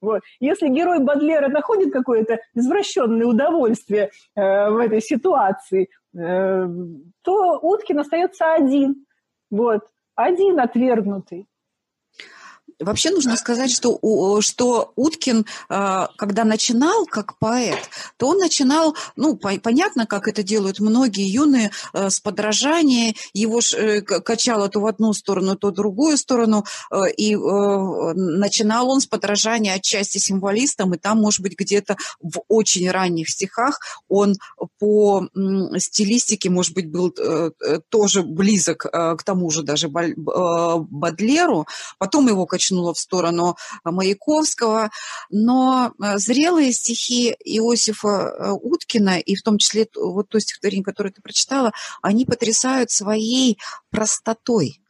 Вот. 0.00 0.20
Если 0.40 0.68
герой 0.68 1.02
Бадлера 1.02 1.48
находит 1.48 1.92
какое-то 1.92 2.38
извращенное 2.54 3.26
удовольствие 3.26 4.10
э, 4.34 4.70
в 4.70 4.76
этой 4.78 5.00
ситуации, 5.00 5.88
э, 6.14 6.68
то 7.22 7.58
Уткин 7.60 7.98
остается 7.98 8.52
один. 8.52 9.06
Вот. 9.50 9.82
Один 10.14 10.60
отвергнутый. 10.60 11.46
Вообще 12.80 13.10
нужно 13.10 13.36
сказать, 13.36 13.72
что, 13.72 13.98
что 14.40 14.92
Уткин, 14.94 15.46
э, 15.68 16.06
когда 16.16 16.44
начинал 16.44 17.06
как 17.06 17.36
поэт, 17.38 17.78
то 18.16 18.28
он 18.28 18.38
начинал, 18.38 18.94
ну, 19.16 19.36
понятно, 19.36 20.06
как 20.06 20.28
это 20.28 20.44
делают 20.44 20.78
многие 20.78 21.28
юные, 21.28 21.72
э, 21.92 22.08
с 22.08 22.20
подражания, 22.20 23.14
его 23.32 23.60
э, 23.76 24.00
качало 24.00 24.68
то 24.68 24.80
в 24.80 24.86
одну 24.86 25.12
сторону, 25.12 25.56
то 25.56 25.68
в 25.68 25.74
другую 25.74 26.16
сторону, 26.16 26.64
и 27.16 27.34
начинал 27.34 28.90
он 28.90 29.00
с 29.00 29.06
подражания 29.06 29.74
отчасти 29.74 30.18
символистам, 30.18 30.94
и 30.94 30.98
там, 30.98 31.18
может 31.18 31.40
быть, 31.40 31.58
где-то 31.58 31.96
в 32.20 32.42
очень 32.48 32.90
ранних 32.90 33.28
стихах 33.28 33.80
он 34.08 34.36
по 34.78 35.28
стилистике, 35.78 36.50
может 36.50 36.74
быть, 36.74 36.90
был 36.90 37.14
тоже 37.88 38.22
близок 38.22 38.78
к 38.78 39.22
тому 39.24 39.50
же 39.50 39.62
даже 39.62 39.88
Бадлеру, 39.88 41.66
потом 41.98 42.28
его 42.28 42.46
качало 42.46 42.67
качнуло 42.68 42.94
в 42.94 42.98
сторону 42.98 43.56
э, 43.84 43.90
Маяковского, 43.90 44.90
но 45.30 45.92
э, 46.02 46.18
зрелые 46.18 46.72
стихи 46.72 47.34
Иосифа 47.44 48.08
э, 48.08 48.50
Уткина, 48.50 49.18
и 49.18 49.34
в 49.34 49.42
том 49.42 49.58
числе 49.58 49.86
вот 49.96 50.28
то 50.28 50.38
стихотворение, 50.38 50.84
которое 50.84 51.10
ты 51.10 51.22
прочитала, 51.22 51.72
они 52.02 52.24
потрясают 52.24 52.90
своей 52.90 53.58
простотой. 53.90 54.80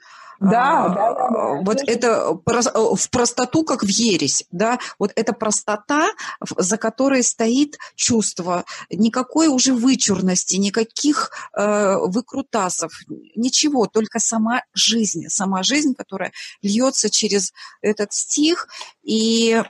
Да, 0.41 0.85
а, 0.85 0.89
да, 0.89 1.15
да, 1.15 1.31
да. 1.31 1.63
Вот 1.63 1.79
это 1.87 2.39
в 2.45 3.11
простоту, 3.11 3.65
как 3.65 3.83
в 3.83 3.89
ересь, 3.89 4.45
да, 4.53 4.79
вот 4.99 5.13
эта 5.17 5.33
простота, 5.33 6.09
за 6.57 6.77
которой 6.77 7.25
стоит 7.25 7.77
чувство, 7.97 8.65
никакой 8.89 9.49
уже 9.49 9.75
вычурности, 9.75 10.55
никаких 10.57 11.31
э, 11.57 11.97
выкрутасов, 11.97 12.93
ничего, 13.35 13.87
только 13.87 14.21
сама 14.21 14.63
жизнь, 14.75 15.29
сама 15.29 15.65
жизнь, 15.65 15.95
которая 15.95 16.33
льется 16.63 17.11
через 17.11 17.53
этот 17.83 18.13
стих, 18.13 18.69
и 19.03 19.63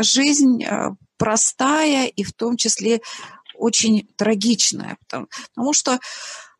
жизнь 0.00 0.62
э, 0.62 0.90
простая, 1.16 2.06
и 2.06 2.22
в 2.22 2.32
том 2.32 2.56
числе 2.56 3.00
очень 3.56 4.08
трагичная, 4.16 4.96
потому, 5.00 5.26
потому 5.54 5.72
что 5.72 5.92
а, 5.92 5.98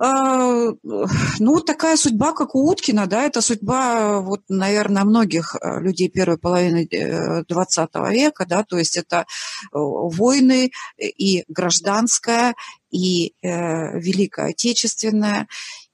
ну, 0.00 1.60
такая 1.60 1.96
судьба, 1.96 2.32
как 2.32 2.54
у 2.54 2.68
Уткина, 2.68 3.06
да, 3.06 3.24
это 3.24 3.40
судьба, 3.40 4.20
вот, 4.20 4.42
наверное, 4.48 5.04
многих 5.04 5.54
э, 5.54 5.80
людей 5.80 6.08
первой 6.08 6.38
половины 6.38 6.88
XX 6.90 7.88
э, 7.92 8.12
века, 8.12 8.46
да, 8.46 8.64
то 8.64 8.78
есть 8.78 8.96
это 8.96 9.18
э, 9.18 9.24
войны 9.72 10.70
и 10.98 11.44
гражданская, 11.48 12.54
и 12.90 13.34
э, 13.42 13.98
Великая 13.98 14.50
Отечественная, 14.50 15.46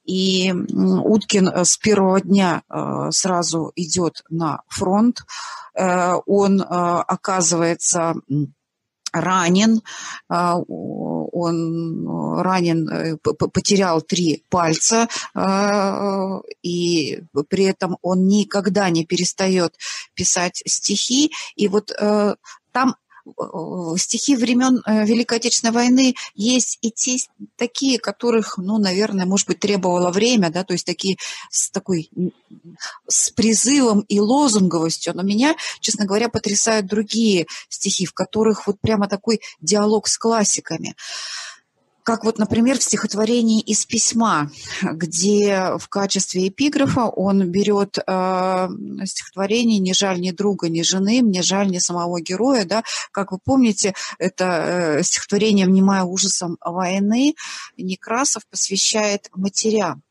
и 0.03 0.51
Уткин 0.51 1.63
с 1.63 1.77
первого 1.77 2.19
дня 2.21 2.63
сразу 3.11 3.71
идет 3.75 4.23
на 4.29 4.63
фронт, 4.67 5.19
он 5.75 6.65
оказывается 6.67 8.15
ранен, 9.13 9.81
а, 10.29 10.57
он 11.31 12.07
ранен, 12.41 12.89
э, 12.89 13.17
потерял 13.17 14.01
три 14.01 14.43
пальца, 14.49 15.07
а, 15.33 16.41
и 16.61 17.21
при 17.49 17.65
этом 17.65 17.97
он 18.01 18.27
никогда 18.27 18.89
не 18.89 19.05
перестает 19.05 19.75
писать 20.13 20.61
стихи. 20.65 21.31
И 21.55 21.67
вот 21.67 21.91
э, 21.91 22.35
там 22.71 22.95
стихи 23.97 24.35
времен 24.35 24.81
э, 24.85 25.05
Великой 25.05 25.37
Отечественной 25.37 25.73
войны 25.73 26.15
есть 26.35 26.77
и 26.81 26.91
те 26.91 27.17
такие, 27.57 27.99
которых, 27.99 28.57
ну, 28.57 28.77
наверное, 28.77 29.25
может 29.25 29.47
быть, 29.47 29.59
требовало 29.59 30.11
время, 30.11 30.49
да, 30.49 30.63
то 30.63 30.73
есть 30.73 30.85
такие 30.85 31.17
с 31.49 31.69
такой 31.69 32.09
с 33.07 33.29
призывом 33.31 34.01
и 34.01 34.19
лозунговостью. 34.19 35.13
Но 35.15 35.23
меня, 35.23 35.55
честно 35.79 36.05
говоря, 36.05 36.29
потрясают 36.29 36.87
другие 36.87 37.47
стихи, 37.69 38.05
в 38.05 38.13
которых 38.13 38.67
вот 38.67 38.79
прямо 38.79 39.07
такой 39.07 39.41
диалог 39.61 40.07
с 40.07 40.17
классиками 40.17 40.95
как 42.03 42.23
вот, 42.23 42.39
например, 42.39 42.79
в 42.79 42.83
стихотворении 42.83 43.61
из 43.61 43.85
письма, 43.85 44.51
где 44.81 45.77
в 45.77 45.87
качестве 45.87 46.47
эпиграфа 46.47 47.05
он 47.05 47.49
берет 47.49 47.97
э, 47.97 48.69
стихотворение 49.05 49.79
«Не 49.79 49.93
жаль 49.93 50.19
ни 50.19 50.31
друга, 50.31 50.69
ни 50.69 50.81
жены, 50.81 51.21
мне 51.21 51.41
жаль 51.41 51.69
ни 51.69 51.79
самого 51.79 52.21
героя». 52.21 52.65
Да? 52.65 52.83
Как 53.11 53.31
вы 53.31 53.39
помните, 53.43 53.93
это 54.17 54.45
э, 54.45 55.03
стихотворение, 55.03 55.65
внимая 55.65 56.03
ужасом 56.03 56.57
войны, 56.61 57.35
Некрасов 57.77 58.45
посвящает 58.47 59.29
матерям. 59.35 60.03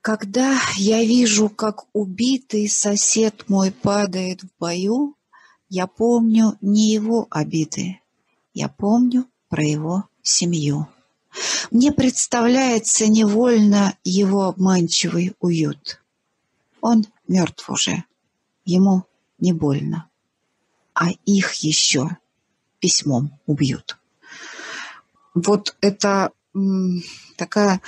Когда 0.00 0.58
я 0.76 1.04
вижу, 1.04 1.48
как 1.48 1.84
убитый 1.92 2.68
сосед 2.68 3.44
мой 3.48 3.70
падает 3.70 4.42
в 4.42 4.48
бою, 4.58 5.16
я 5.68 5.86
помню 5.86 6.58
не 6.60 6.90
его 6.90 7.28
обиды, 7.30 8.00
я 8.52 8.68
помню 8.68 9.26
про 9.52 9.62
его 9.62 10.04
семью. 10.22 10.88
Мне 11.70 11.92
представляется 11.92 13.06
невольно 13.06 13.98
его 14.02 14.44
обманчивый 14.44 15.36
уют. 15.40 16.00
Он 16.80 17.04
мертв 17.28 17.68
уже, 17.68 18.04
ему 18.64 19.04
не 19.38 19.52
больно, 19.52 20.08
а 20.94 21.10
их 21.26 21.52
еще 21.56 22.16
письмом 22.78 23.38
убьют. 23.44 23.98
Вот 25.34 25.76
это 25.82 26.30
такая 27.36 27.82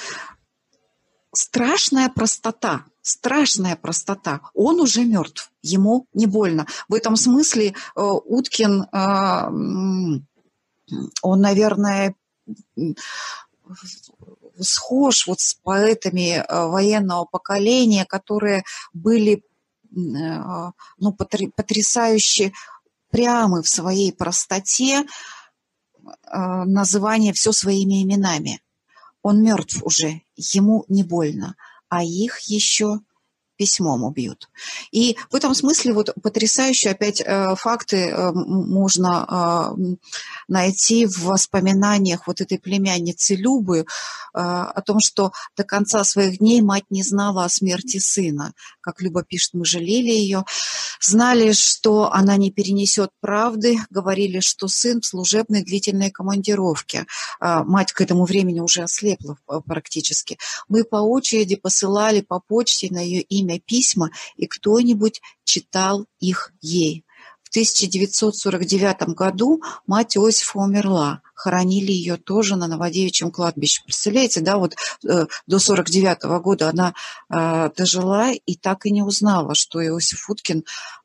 страшная 1.33 2.11
простота, 2.11 2.85
страшная 3.00 3.77
простота. 3.77 4.42
Он 4.53 4.81
уже 4.81 5.03
мертв, 5.03 5.50
ему 5.62 6.09
не 6.12 6.27
больно. 6.27 6.66
В 6.88 6.94
этом 6.94 7.16
смысле 7.16 7.68
э, 7.68 7.72
Уткин 8.03 8.83
э, 8.83 10.20
он, 11.23 11.40
наверное, 11.40 12.14
схож 14.59 15.27
вот 15.27 15.40
с 15.40 15.55
поэтами 15.55 16.38
э, 16.38 16.66
военного 16.66 17.25
поколения, 17.25 18.05
которые 18.05 18.64
были 18.92 19.37
э, 19.37 19.42
ну, 20.99 21.12
потрясающе 21.12 22.53
прямы 23.11 23.62
в 23.62 23.68
своей 23.68 24.12
простоте, 24.12 25.03
э, 25.03 25.05
называние 26.33 27.33
все 27.33 27.53
своими 27.53 28.03
именами. 28.03 28.61
Он 29.23 29.42
мертв 29.42 29.83
уже, 29.83 30.20
ему 30.37 30.85
не 30.88 31.03
больно, 31.03 31.57
а 31.88 32.05
их 32.05 32.40
еще 32.40 33.01
письмом 33.56 34.04
убьют. 34.04 34.48
И 34.92 35.16
в 35.30 35.36
этом 35.36 35.54
смысле 35.54 35.92
вот 35.92 36.14
потрясающие 36.22 36.92
опять 36.92 37.20
э, 37.20 37.54
факты 37.56 38.08
э, 38.08 38.32
можно 38.32 39.74
э, 39.78 39.94
найти 40.48 41.06
в 41.06 41.24
воспоминаниях 41.24 42.26
вот 42.26 42.40
этой 42.40 42.58
племянницы 42.58 43.34
Любы 43.34 43.86
о 44.32 44.80
том, 44.82 44.98
что 44.98 45.30
до 45.56 45.62
конца 45.62 46.02
своих 46.02 46.38
дней 46.38 46.60
мать 46.60 46.84
не 46.90 47.04
знала 47.04 47.44
о 47.44 47.48
смерти 47.48 47.98
сына. 47.98 48.52
Как 48.80 49.00
Люба 49.00 49.22
пишет, 49.22 49.50
мы 49.54 49.64
жалели 49.64 50.10
ее. 50.10 50.44
Знали, 51.00 51.52
что 51.52 52.12
она 52.12 52.36
не 52.36 52.50
перенесет 52.50 53.10
правды, 53.20 53.78
говорили, 53.90 54.40
что 54.40 54.66
сын 54.66 55.00
в 55.00 55.06
служебной 55.06 55.62
длительной 55.62 56.10
командировке. 56.10 57.06
Мать 57.40 57.92
к 57.92 58.00
этому 58.00 58.24
времени 58.24 58.58
уже 58.58 58.82
ослепла 58.82 59.38
практически. 59.66 60.36
Мы 60.68 60.82
по 60.82 60.96
очереди 60.96 61.54
посылали 61.54 62.20
по 62.20 62.40
почте 62.40 62.88
на 62.90 62.98
ее 62.98 63.20
имя 63.20 63.43
имя 63.44 63.61
письма, 63.61 64.11
и 64.37 64.46
кто-нибудь 64.46 65.20
читал 65.44 66.07
их 66.18 66.52
ей. 66.61 67.04
В 67.42 67.50
1949 67.50 69.14
году 69.14 69.62
мать 69.87 70.16
Иосифа 70.16 70.59
умерла. 70.59 71.20
Хоронили 71.35 71.92
ее 71.92 72.16
тоже 72.16 72.57
на 72.57 72.66
Новодевичьем 72.66 73.30
кладбище. 73.30 73.83
Представляете, 73.85 74.40
да, 74.40 74.57
вот 74.57 74.74
э, 75.09 75.26
до 75.46 75.59
49 75.59 76.24
года 76.42 76.70
она 76.70 76.94
э, 77.30 77.70
дожила 77.76 78.33
и 78.33 78.57
так 78.57 78.87
и 78.87 78.90
не 78.90 79.02
узнала, 79.02 79.54
что 79.54 79.85
Иосиф 79.87 80.28
Уткин 80.28 80.64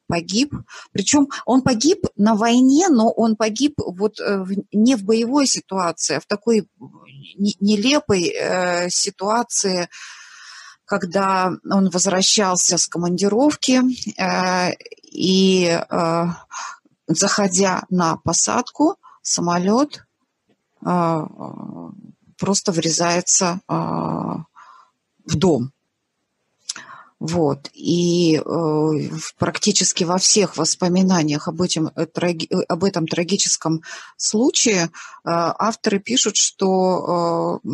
погиб. 0.09 0.53
Причем 0.91 1.29
он 1.45 1.61
погиб 1.61 2.05
на 2.17 2.35
войне, 2.35 2.89
но 2.89 3.11
он 3.11 3.35
погиб 3.35 3.75
вот 3.77 4.19
э, 4.19 4.43
не 4.71 4.95
в 4.95 5.03
боевой 5.03 5.45
ситуации, 5.45 6.15
а 6.15 6.19
в 6.19 6.25
такой 6.25 6.67
нелепой 7.37 8.33
э, 8.35 8.89
ситуации, 8.89 9.87
когда 10.89 11.51
он 11.69 11.89
возвращался 11.91 12.79
с 12.79 12.87
командировки 12.87 13.79
э, 14.19 14.73
и, 15.03 15.67
э, 15.67 16.25
заходя 17.07 17.83
на 17.91 18.17
посадку, 18.17 18.95
самолет 19.21 20.03
э, 20.83 21.27
просто 22.39 22.71
врезается 22.71 23.59
э, 23.67 23.73
в 23.73 25.35
дом. 25.35 25.71
Вот. 27.19 27.69
И 27.73 28.41
э, 28.43 28.89
практически 29.37 30.05
во 30.05 30.17
всех 30.17 30.57
воспоминаниях 30.57 31.47
об, 31.47 31.61
этим, 31.61 31.91
э, 31.95 32.07
траги, 32.07 32.47
э, 32.49 32.63
об 32.67 32.83
этом 32.83 33.05
трагическом 33.05 33.83
случае 34.17 34.85
э, 34.85 34.89
авторы 35.23 35.99
пишут, 35.99 36.37
что 36.37 37.59
э, 37.63 37.69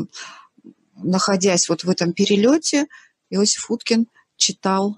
находясь 0.97 1.69
вот 1.69 1.84
в 1.84 1.89
этом 1.89 2.13
перелете, 2.13 2.88
Иосиф 3.29 3.69
Уткин 3.69 4.07
читал 4.38 4.97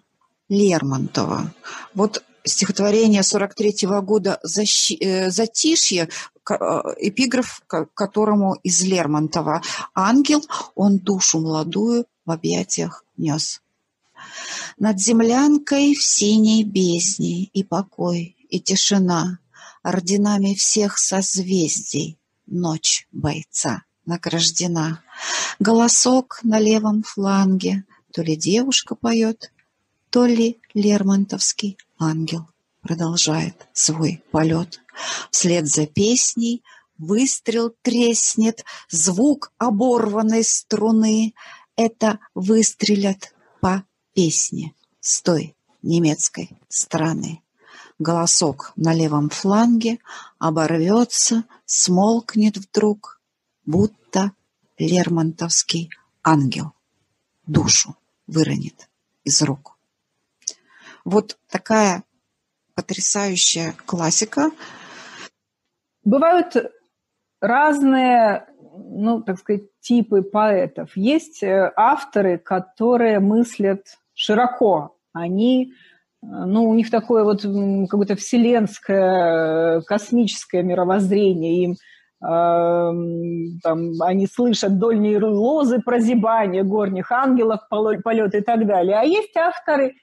Лермонтова. 0.50 1.54
Вот 1.94 2.24
стихотворение 2.44 3.22
43-го 3.22 4.02
года 4.02 4.40
«Защи... 4.44 4.94
Э, 4.94 5.30
«Затишье», 5.30 6.10
э, 6.50 6.54
эпиграф 7.00 7.62
которому 7.68 8.56
из 8.64 8.84
Лермонтова. 8.84 9.62
«Ангел, 9.94 10.42
он 10.76 11.00
душу 11.00 11.40
молодую 11.40 12.06
в 12.26 12.32
объятиях 12.32 13.04
нес». 13.18 13.62
Над 14.78 15.00
землянкой 15.00 15.96
в 15.96 16.04
синей 16.04 16.64
бездне 16.64 17.46
и 17.46 17.64
покой, 17.64 18.36
и 18.50 18.60
тишина, 18.60 19.40
Орденами 19.84 20.54
всех 20.54 20.98
созвездий 20.98 22.20
ночь 22.46 23.08
бойца 23.12 23.84
награждена. 24.06 25.02
Голосок 25.60 26.40
на 26.44 26.60
левом 26.60 27.04
фланге, 27.04 27.86
то 28.18 28.24
ли 28.24 28.36
девушка 28.36 28.96
поет, 28.96 29.54
то 30.10 30.26
ли 30.26 30.60
Лермонтовский 30.74 31.78
ангел 32.00 32.48
продолжает 32.82 33.68
свой 33.74 34.24
полет. 34.32 34.82
Вслед 35.30 35.68
за 35.68 35.86
песней 35.86 36.64
выстрел 36.98 37.76
треснет, 37.84 38.66
звук 38.90 39.52
оборванной 39.60 40.44
струны. 40.44 41.36
Это 41.76 42.18
выстрелят 42.34 43.36
по 43.62 43.84
песне 44.14 44.74
с 45.00 45.22
той 45.22 45.56
немецкой 45.84 46.50
страны. 46.70 47.44
Голосок 48.00 48.74
на 48.76 48.96
левом 48.96 49.30
фланге 49.30 50.00
оборвется, 50.40 51.44
смолкнет 51.68 52.58
вдруг, 52.58 53.22
будто 53.64 54.32
лермонтовский 54.80 55.92
ангел 56.24 56.74
душу 57.48 57.96
выронит 58.28 58.90
из 59.24 59.42
рук. 59.42 59.78
Вот 61.06 61.38
такая 61.50 62.04
потрясающая 62.76 63.74
классика. 63.86 64.52
Бывают 66.04 66.56
разные, 67.42 68.48
ну, 68.74 69.22
так 69.22 69.40
сказать, 69.40 69.64
типы 69.80 70.22
поэтов. 70.22 70.96
Есть 70.96 71.44
э, 71.44 71.72
авторы, 71.76 72.38
которые 72.38 73.20
мыслят 73.20 73.98
широко. 74.14 74.98
Они, 75.14 75.74
э, 76.22 76.26
ну, 76.28 76.70
у 76.70 76.76
них 76.76 76.92
такое 76.92 77.24
вот 77.24 77.42
какое-то 77.42 78.16
вселенское, 78.16 79.82
космическое 79.82 80.64
мировоззрение. 80.64 81.64
Им 81.64 81.76
там, 82.20 83.92
они 84.02 84.28
слышат 84.28 84.80
дольние 84.80 85.20
лозы 85.20 85.80
прозябания 85.80 86.64
горних 86.64 87.12
ангелов, 87.12 87.62
полет 87.70 88.34
и 88.34 88.42
так 88.42 88.66
далее. 88.66 88.98
А 89.00 89.04
есть 89.04 89.36
авторы, 89.38 89.94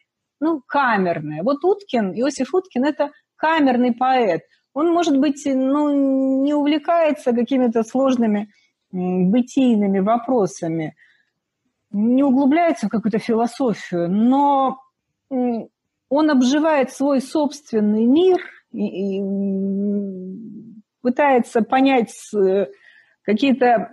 ну, 0.41 0.63
камерные. 0.67 1.43
Вот 1.43 1.65
Уткин, 1.65 2.13
Иосиф 2.13 2.55
Уткин– 2.55 2.85
это 2.87 3.11
камерный 3.37 3.93
поэт. 3.93 4.43
Он, 4.75 4.93
может 4.93 5.19
быть, 5.19 5.43
ну, 5.45 6.43
не 6.43 6.55
увлекается 6.55 7.33
какими-то 7.33 7.83
сложными 7.83 8.49
бытийными 8.93 9.99
вопросами, 9.99 10.95
не 11.91 12.23
углубляется 12.23 12.87
в 12.87 12.91
какую-то 12.91 13.19
философию, 13.19 14.09
но 14.09 14.79
он 15.29 16.31
обживает 16.31 16.93
свой 16.93 17.21
собственный 17.21 18.05
мир 18.05 18.39
и, 18.73 19.19
и 19.19 19.23
пытается 21.05 21.61
понять 21.61 22.15
э, 22.35 22.67
какие-то 23.25 23.91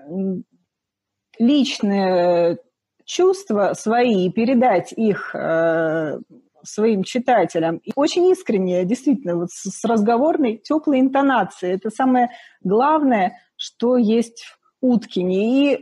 личные 1.37 2.57
чувства 3.05 3.73
свои 3.73 4.27
и 4.27 4.31
передать 4.31 4.93
их 4.93 5.35
э, 5.35 6.19
своим 6.63 7.03
читателям. 7.03 7.81
И 7.83 7.91
очень 7.95 8.29
искренне, 8.29 8.85
действительно, 8.85 9.35
вот 9.35 9.49
с 9.51 9.83
разговорной, 9.83 10.57
теплой 10.57 11.01
интонацией. 11.01 11.75
Это 11.75 11.89
самое 11.89 12.29
главное, 12.63 13.33
что 13.57 13.97
есть 13.97 14.45
в 14.79 14.85
Уткине. 14.85 15.73
И 15.73 15.75
э, 15.75 15.79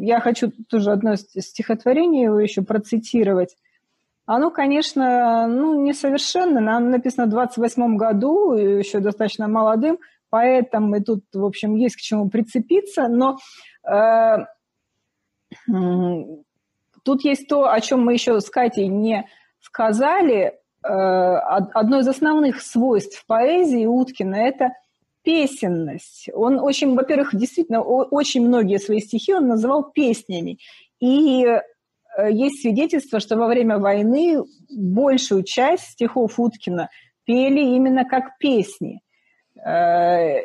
я 0.00 0.18
хочу 0.18 0.50
тоже 0.68 0.90
одно 0.90 1.14
стихотворение 1.14 2.24
его 2.24 2.40
еще 2.40 2.62
процитировать. 2.62 3.54
Оно, 4.26 4.50
конечно, 4.50 5.46
ну, 5.46 5.80
несовершенно. 5.86 6.76
Оно 6.76 6.90
написано 6.90 7.26
в 7.26 7.30
28 7.30 7.96
году, 7.96 8.54
еще 8.54 8.98
достаточно 8.98 9.46
молодым 9.46 9.98
поэтом, 10.30 10.94
и 10.94 11.00
тут, 11.00 11.24
в 11.32 11.44
общем, 11.44 11.74
есть 11.74 11.96
к 11.96 12.00
чему 12.00 12.28
прицепиться, 12.28 13.08
но 13.08 13.38
э, 13.88 14.36
тут 17.04 17.24
есть 17.24 17.48
то, 17.48 17.70
о 17.70 17.80
чем 17.80 18.04
мы 18.04 18.12
еще 18.14 18.40
с 18.40 18.50
Катей 18.50 18.88
не 18.88 19.26
сказали. 19.60 20.54
Э, 20.84 20.88
одно 21.74 22.00
из 22.00 22.08
основных 22.08 22.60
свойств 22.62 23.24
поэзии 23.26 23.86
Уткина– 23.86 24.34
это 24.36 24.72
песенность. 25.22 26.28
Он 26.32 26.58
очень, 26.58 26.94
во-первых, 26.94 27.34
действительно, 27.34 27.82
очень 27.82 28.46
многие 28.46 28.78
свои 28.78 29.00
стихи 29.00 29.34
он 29.34 29.48
называл 29.48 29.90
песнями. 29.90 30.58
И 31.00 31.44
э, 31.44 31.60
есть 32.30 32.62
свидетельство, 32.62 33.20
что 33.20 33.36
во 33.36 33.46
время 33.46 33.78
войны 33.78 34.42
большую 34.70 35.42
часть 35.42 35.90
стихов 35.90 36.38
Уткина 36.38 36.88
пели 37.24 37.60
именно 37.60 38.04
как 38.04 38.38
песни. 38.38 39.00
Э, 39.64 40.40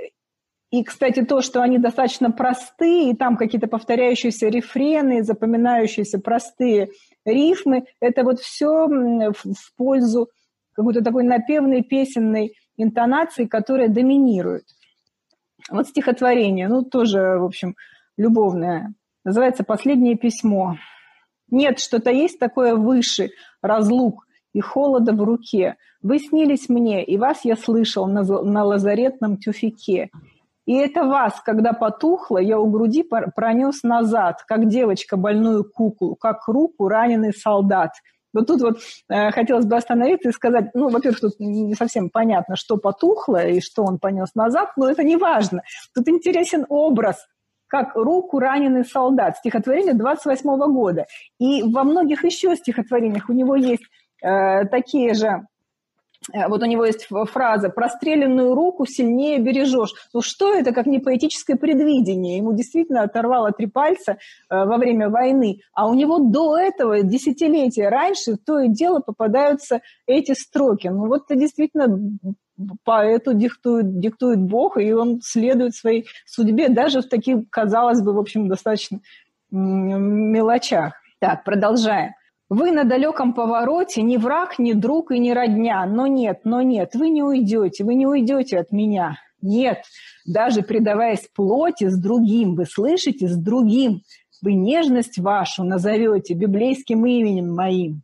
и, 0.71 0.83
кстати, 0.83 1.23
то, 1.23 1.41
что 1.41 1.61
они 1.61 1.77
достаточно 1.77 2.31
простые, 2.31 3.11
и 3.11 3.15
там 3.15 3.37
какие-то 3.37 3.67
повторяющиеся 3.67 4.47
рефрены, 4.47 5.23
запоминающиеся 5.23 6.19
простые 6.19 6.89
рифмы, 7.25 7.85
это 7.99 8.23
вот 8.23 8.39
все 8.39 8.87
в 8.87 9.75
пользу 9.77 10.29
какой-то 10.73 11.03
такой 11.03 11.23
напевной 11.23 11.83
песенной 11.83 12.55
интонации, 12.77 13.45
которая 13.45 13.87
доминирует. 13.87 14.63
Вот 15.69 15.87
стихотворение, 15.87 16.67
ну, 16.67 16.83
тоже, 16.83 17.37
в 17.37 17.45
общем, 17.45 17.75
любовное. 18.17 18.93
Называется 19.23 19.63
«Последнее 19.63 20.17
письмо». 20.17 20.77
Нет, 21.51 21.79
что-то 21.79 22.09
есть 22.09 22.39
такое 22.39 22.75
выше 22.75 23.29
разлук 23.61 24.25
и 24.53 24.61
холода 24.61 25.13
в 25.13 25.21
руке– 25.23 25.75
вы 26.03 26.19
снились 26.19 26.67
мне, 26.67 27.03
и 27.03 27.17
вас 27.17 27.45
я 27.45 27.55
слышал 27.55 28.05
на, 28.07 28.23
на 28.23 28.65
лазаретном 28.65 29.37
тюфике. 29.37 30.11
И 30.65 30.75
это 30.75 31.03
вас, 31.05 31.41
когда 31.43 31.73
потухло, 31.73 32.37
я 32.37 32.59
у 32.59 32.69
груди 32.69 33.03
пронес 33.03 33.83
назад, 33.83 34.43
как 34.45 34.67
девочка 34.67 35.17
больную 35.17 35.63
куклу, 35.63 36.15
как 36.15 36.47
руку 36.47 36.89
раненый 36.89 37.33
солдат. 37.33 37.91
Вот 38.33 38.47
тут 38.47 38.61
вот 38.61 38.79
э, 39.09 39.31
хотелось 39.31 39.65
бы 39.65 39.75
остановиться 39.75 40.29
и 40.29 40.33
сказать, 40.33 40.71
ну, 40.73 40.89
во-первых, 40.89 41.21
тут 41.21 41.39
не 41.39 41.75
совсем 41.75 42.09
понятно, 42.09 42.55
что 42.55 42.77
потухло 42.77 43.45
и 43.45 43.61
что 43.61 43.83
он 43.83 43.99
понес 43.99 44.35
назад, 44.35 44.71
но 44.75 44.89
это 44.89 45.03
не 45.03 45.17
важно. 45.17 45.61
Тут 45.93 46.07
интересен 46.09 46.65
образ, 46.67 47.27
как 47.67 47.95
руку 47.95 48.39
раненый 48.39 48.85
солдат, 48.85 49.37
стихотворение 49.37 49.93
28 49.93 50.49
-го 50.49 50.67
года. 50.71 51.05
И 51.39 51.63
во 51.63 51.83
многих 51.83 52.25
еще 52.25 52.55
стихотворениях 52.55 53.29
у 53.29 53.33
него 53.33 53.55
есть 53.55 53.83
такие 54.23 55.13
же 55.13 55.45
Э, 56.31 56.47
вот 56.47 56.61
у 56.61 56.65
него 56.65 56.85
есть 56.85 57.07
фраза 57.31 57.69
«простреленную 57.69 58.53
руку 58.55 58.85
сильнее 58.85 59.39
бережешь». 59.39 59.93
Ну 60.13 60.21
что 60.21 60.53
это, 60.53 60.71
как 60.71 60.85
не 60.85 60.99
поэтическое 60.99 61.57
предвидение? 61.57 62.37
Ему 62.37 62.53
действительно 62.53 63.03
оторвало 63.03 63.51
три 63.51 63.67
пальца 63.67 64.13
э, 64.13 64.17
во 64.49 64.77
время 64.77 65.09
войны, 65.09 65.59
а 65.73 65.87
у 65.87 65.93
него 65.93 66.19
до 66.19 66.57
этого, 66.57 67.01
десятилетия 67.01 67.89
раньше, 67.89 68.37
то 68.37 68.59
и 68.59 68.69
дело 68.69 68.99
попадаются 68.99 69.81
эти 70.05 70.33
строки. 70.33 70.87
Ну 70.87 71.07
вот 71.07 71.23
это 71.29 71.39
действительно 71.39 71.99
поэту 72.83 73.33
диктует, 73.33 73.99
диктует 73.99 74.39
Бог, 74.39 74.77
и 74.77 74.93
он 74.93 75.21
следует 75.21 75.75
своей 75.75 76.05
судьбе 76.25 76.69
даже 76.69 77.01
в 77.01 77.09
таких, 77.09 77.49
казалось 77.49 78.01
бы, 78.01 78.13
в 78.13 78.19
общем, 78.19 78.47
достаточно 78.47 78.99
мелочах. 79.49 80.93
Так, 81.19 81.43
продолжаем. 81.43 82.13
Вы 82.49 82.71
на 82.71 82.83
далеком 82.83 83.33
повороте 83.33 84.01
ни 84.01 84.17
враг, 84.17 84.59
ни 84.59 84.73
друг 84.73 85.11
и 85.11 85.19
ни 85.19 85.31
родня. 85.31 85.85
Но 85.85 86.07
нет, 86.07 86.41
но 86.43 86.61
нет, 86.61 86.93
вы 86.93 87.09
не 87.09 87.23
уйдете, 87.23 87.83
вы 87.83 87.95
не 87.95 88.05
уйдете 88.05 88.59
от 88.59 88.71
меня. 88.71 89.17
Нет, 89.41 89.83
даже 90.25 90.61
предаваясь 90.61 91.27
плоти 91.35 91.89
с 91.89 91.99
другим, 91.99 92.55
вы 92.55 92.65
слышите, 92.65 93.27
с 93.27 93.35
другим, 93.35 94.01
вы 94.41 94.53
нежность 94.53 95.19
вашу 95.19 95.63
назовете 95.63 96.33
библейским 96.33 97.05
именем 97.05 97.53
моим. 97.53 98.03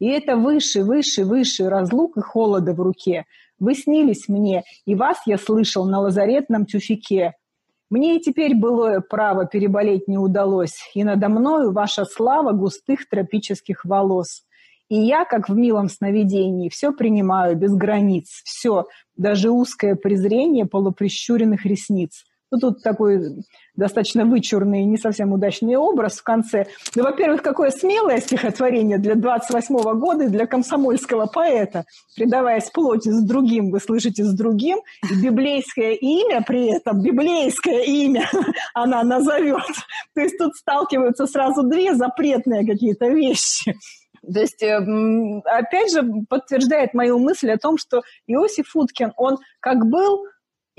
И 0.00 0.06
это 0.06 0.36
выше, 0.36 0.82
выше, 0.82 1.24
выше 1.24 1.68
разлук 1.68 2.16
и 2.16 2.20
холода 2.20 2.72
в 2.72 2.80
руке. 2.80 3.26
Вы 3.58 3.74
снились 3.74 4.28
мне, 4.28 4.64
и 4.86 4.94
вас 4.94 5.18
я 5.26 5.36
слышал 5.36 5.84
на 5.84 6.00
лазаретном 6.00 6.64
тюфике. 6.64 7.34
Мне 7.90 8.16
и 8.16 8.20
теперь 8.20 8.54
былое 8.54 9.00
право 9.00 9.46
переболеть 9.46 10.06
не 10.06 10.16
удалось, 10.16 10.78
и 10.94 11.02
надо 11.02 11.28
мною 11.28 11.72
ваша 11.72 12.04
слава 12.04 12.52
густых 12.52 13.08
тропических 13.08 13.84
волос. 13.84 14.44
И 14.88 14.94
я, 14.96 15.24
как 15.24 15.48
в 15.48 15.56
милом 15.56 15.88
сновидении, 15.88 16.68
все 16.68 16.92
принимаю 16.92 17.56
без 17.56 17.74
границ, 17.74 18.42
все, 18.44 18.86
даже 19.16 19.50
узкое 19.50 19.96
презрение 19.96 20.66
полуприщуренных 20.66 21.66
ресниц. 21.66 22.24
Ну, 22.50 22.58
тут 22.58 22.82
такой 22.82 23.44
достаточно 23.76 24.24
вычурный 24.24 24.82
и 24.82 24.84
не 24.84 24.98
совсем 24.98 25.32
удачный 25.32 25.76
образ 25.76 26.18
в 26.18 26.24
конце. 26.24 26.66
Ну, 26.96 27.04
во-первых, 27.04 27.42
какое 27.42 27.70
смелое 27.70 28.20
стихотворение 28.20 28.98
для 28.98 29.14
28-го 29.14 29.94
года 29.94 30.24
и 30.24 30.28
для 30.28 30.46
комсомольского 30.46 31.26
поэта. 31.26 31.84
Предаваясь 32.16 32.70
плоти 32.70 33.10
с 33.10 33.22
другим, 33.22 33.70
вы 33.70 33.78
слышите 33.78 34.24
с 34.24 34.34
другим, 34.34 34.80
и 35.10 35.22
библейское 35.22 35.92
имя 35.92 36.42
при 36.46 36.76
этом, 36.76 37.02
библейское 37.02 37.84
имя 37.84 38.28
она 38.74 39.02
назовет. 39.04 39.62
То 40.14 40.20
есть 40.20 40.36
тут 40.36 40.54
сталкиваются 40.56 41.26
сразу 41.26 41.62
две 41.62 41.94
запретные 41.94 42.66
какие-то 42.66 43.08
вещи. 43.08 43.74
То 44.22 44.40
есть, 44.40 44.62
эм, 44.62 45.42
опять 45.44 45.92
же, 45.92 46.02
подтверждает 46.28 46.94
мою 46.94 47.18
мысль 47.18 47.50
о 47.50 47.58
том, 47.58 47.78
что 47.78 48.02
Иосиф 48.26 48.74
Уткин, 48.74 49.12
он 49.16 49.38
как 49.60 49.86
был 49.86 50.26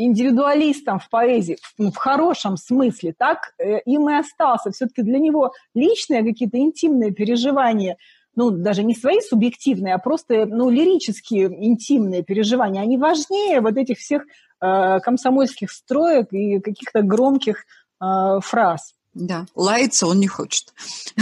индивидуалистом 0.06 1.00
в 1.00 1.10
поэзии, 1.10 1.58
в, 1.78 1.92
в 1.92 1.96
хорошем 1.96 2.58
смысле, 2.58 3.14
так 3.18 3.54
э, 3.58 3.80
им 3.86 4.10
и 4.10 4.14
остался. 4.14 4.72
Все-таки 4.72 5.02
для 5.02 5.20
него 5.20 5.54
личные 5.74 6.24
какие-то 6.24 6.58
интимные 6.58 7.12
переживания, 7.12 7.98
ну, 8.36 8.52
даже 8.52 8.84
не 8.84 8.96
свои 8.96 9.20
субъективные, 9.22 9.94
а 9.94 9.98
просто, 9.98 10.46
ну, 10.46 10.70
лирические 10.70 11.48
интимные 11.48 12.24
переживания, 12.24 12.82
они 12.82 12.98
важнее 12.98 13.62
вот 13.62 13.78
этих 13.78 13.98
всех 13.98 14.24
э, 14.62 15.00
комсомольских 15.00 15.72
строек 15.72 16.32
и 16.32 16.60
каких-то 16.60 17.02
громких 17.02 17.66
э, 18.02 18.40
фраз. 18.42 18.94
Да, 19.14 19.46
лаяться 19.56 20.08
он 20.08 20.20
не 20.20 20.28
хочет. 20.28 20.74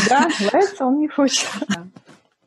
Да, 0.08 0.28
лаяться 0.54 0.86
он 0.86 1.00
не 1.00 1.08
хочет. 1.08 1.48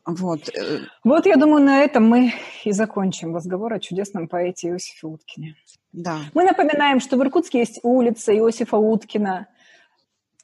Вот. 0.05 0.49
Э, 0.49 0.79
вот, 1.03 1.25
я 1.25 1.37
думаю, 1.37 1.63
на 1.63 1.79
этом 1.79 2.05
мы 2.05 2.33
и 2.65 2.71
закончим 2.73 3.33
разговор 3.35 3.73
о 3.73 3.79
чудесном 3.79 4.27
поэте 4.27 4.69
Иосифе 4.69 5.07
Уткине. 5.07 5.55
Да. 5.93 6.19
Мы 6.33 6.43
напоминаем, 6.43 6.99
что 6.99 7.17
в 7.17 7.21
Иркутске 7.21 7.59
есть 7.59 7.79
улица 7.83 8.35
Иосифа 8.35 8.77
Уткина. 8.77 9.47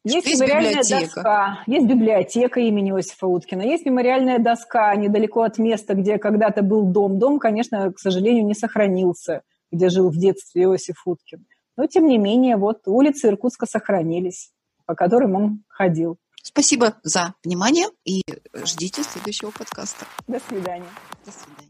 Есть, 0.04 0.28
есть 0.28 0.40
мемориальная 0.40 0.82
библиотека. 0.82 1.06
доска, 1.06 1.64
есть 1.68 1.86
библиотека 1.88 2.60
имени 2.62 2.92
Иосифа 2.92 3.28
Уткина, 3.28 3.64
есть 3.64 3.86
мемориальная 3.86 4.40
доска 4.40 4.96
недалеко 4.96 5.42
от 5.42 5.58
места, 5.58 5.94
где 5.94 6.18
когда-то 6.18 6.62
был 6.62 6.86
дом. 6.86 7.20
Дом, 7.20 7.38
конечно, 7.38 7.92
к 7.92 8.00
сожалению, 8.00 8.46
не 8.46 8.54
сохранился, 8.54 9.42
где 9.72 9.90
жил 9.90 10.10
в 10.10 10.18
детстве 10.18 10.64
Иосиф 10.64 11.02
Уткин. 11.06 11.46
Но, 11.76 11.86
тем 11.88 12.08
не 12.08 12.18
менее, 12.18 12.56
вот 12.56 12.82
улицы 12.86 13.28
Иркутска 13.28 13.66
сохранились, 13.66 14.52
по 14.86 14.96
которым 14.96 15.36
он 15.36 15.64
ходил. 15.68 16.18
Спасибо 16.42 16.96
за 17.04 17.34
внимание 17.44 17.88
и 18.06 18.22
ждите 18.64 19.04
следующего 19.04 19.52
подкаста. 19.52 20.06
До 20.28 20.40
свидания. 20.40 20.86
До 21.26 21.32
свидания. 21.32 21.70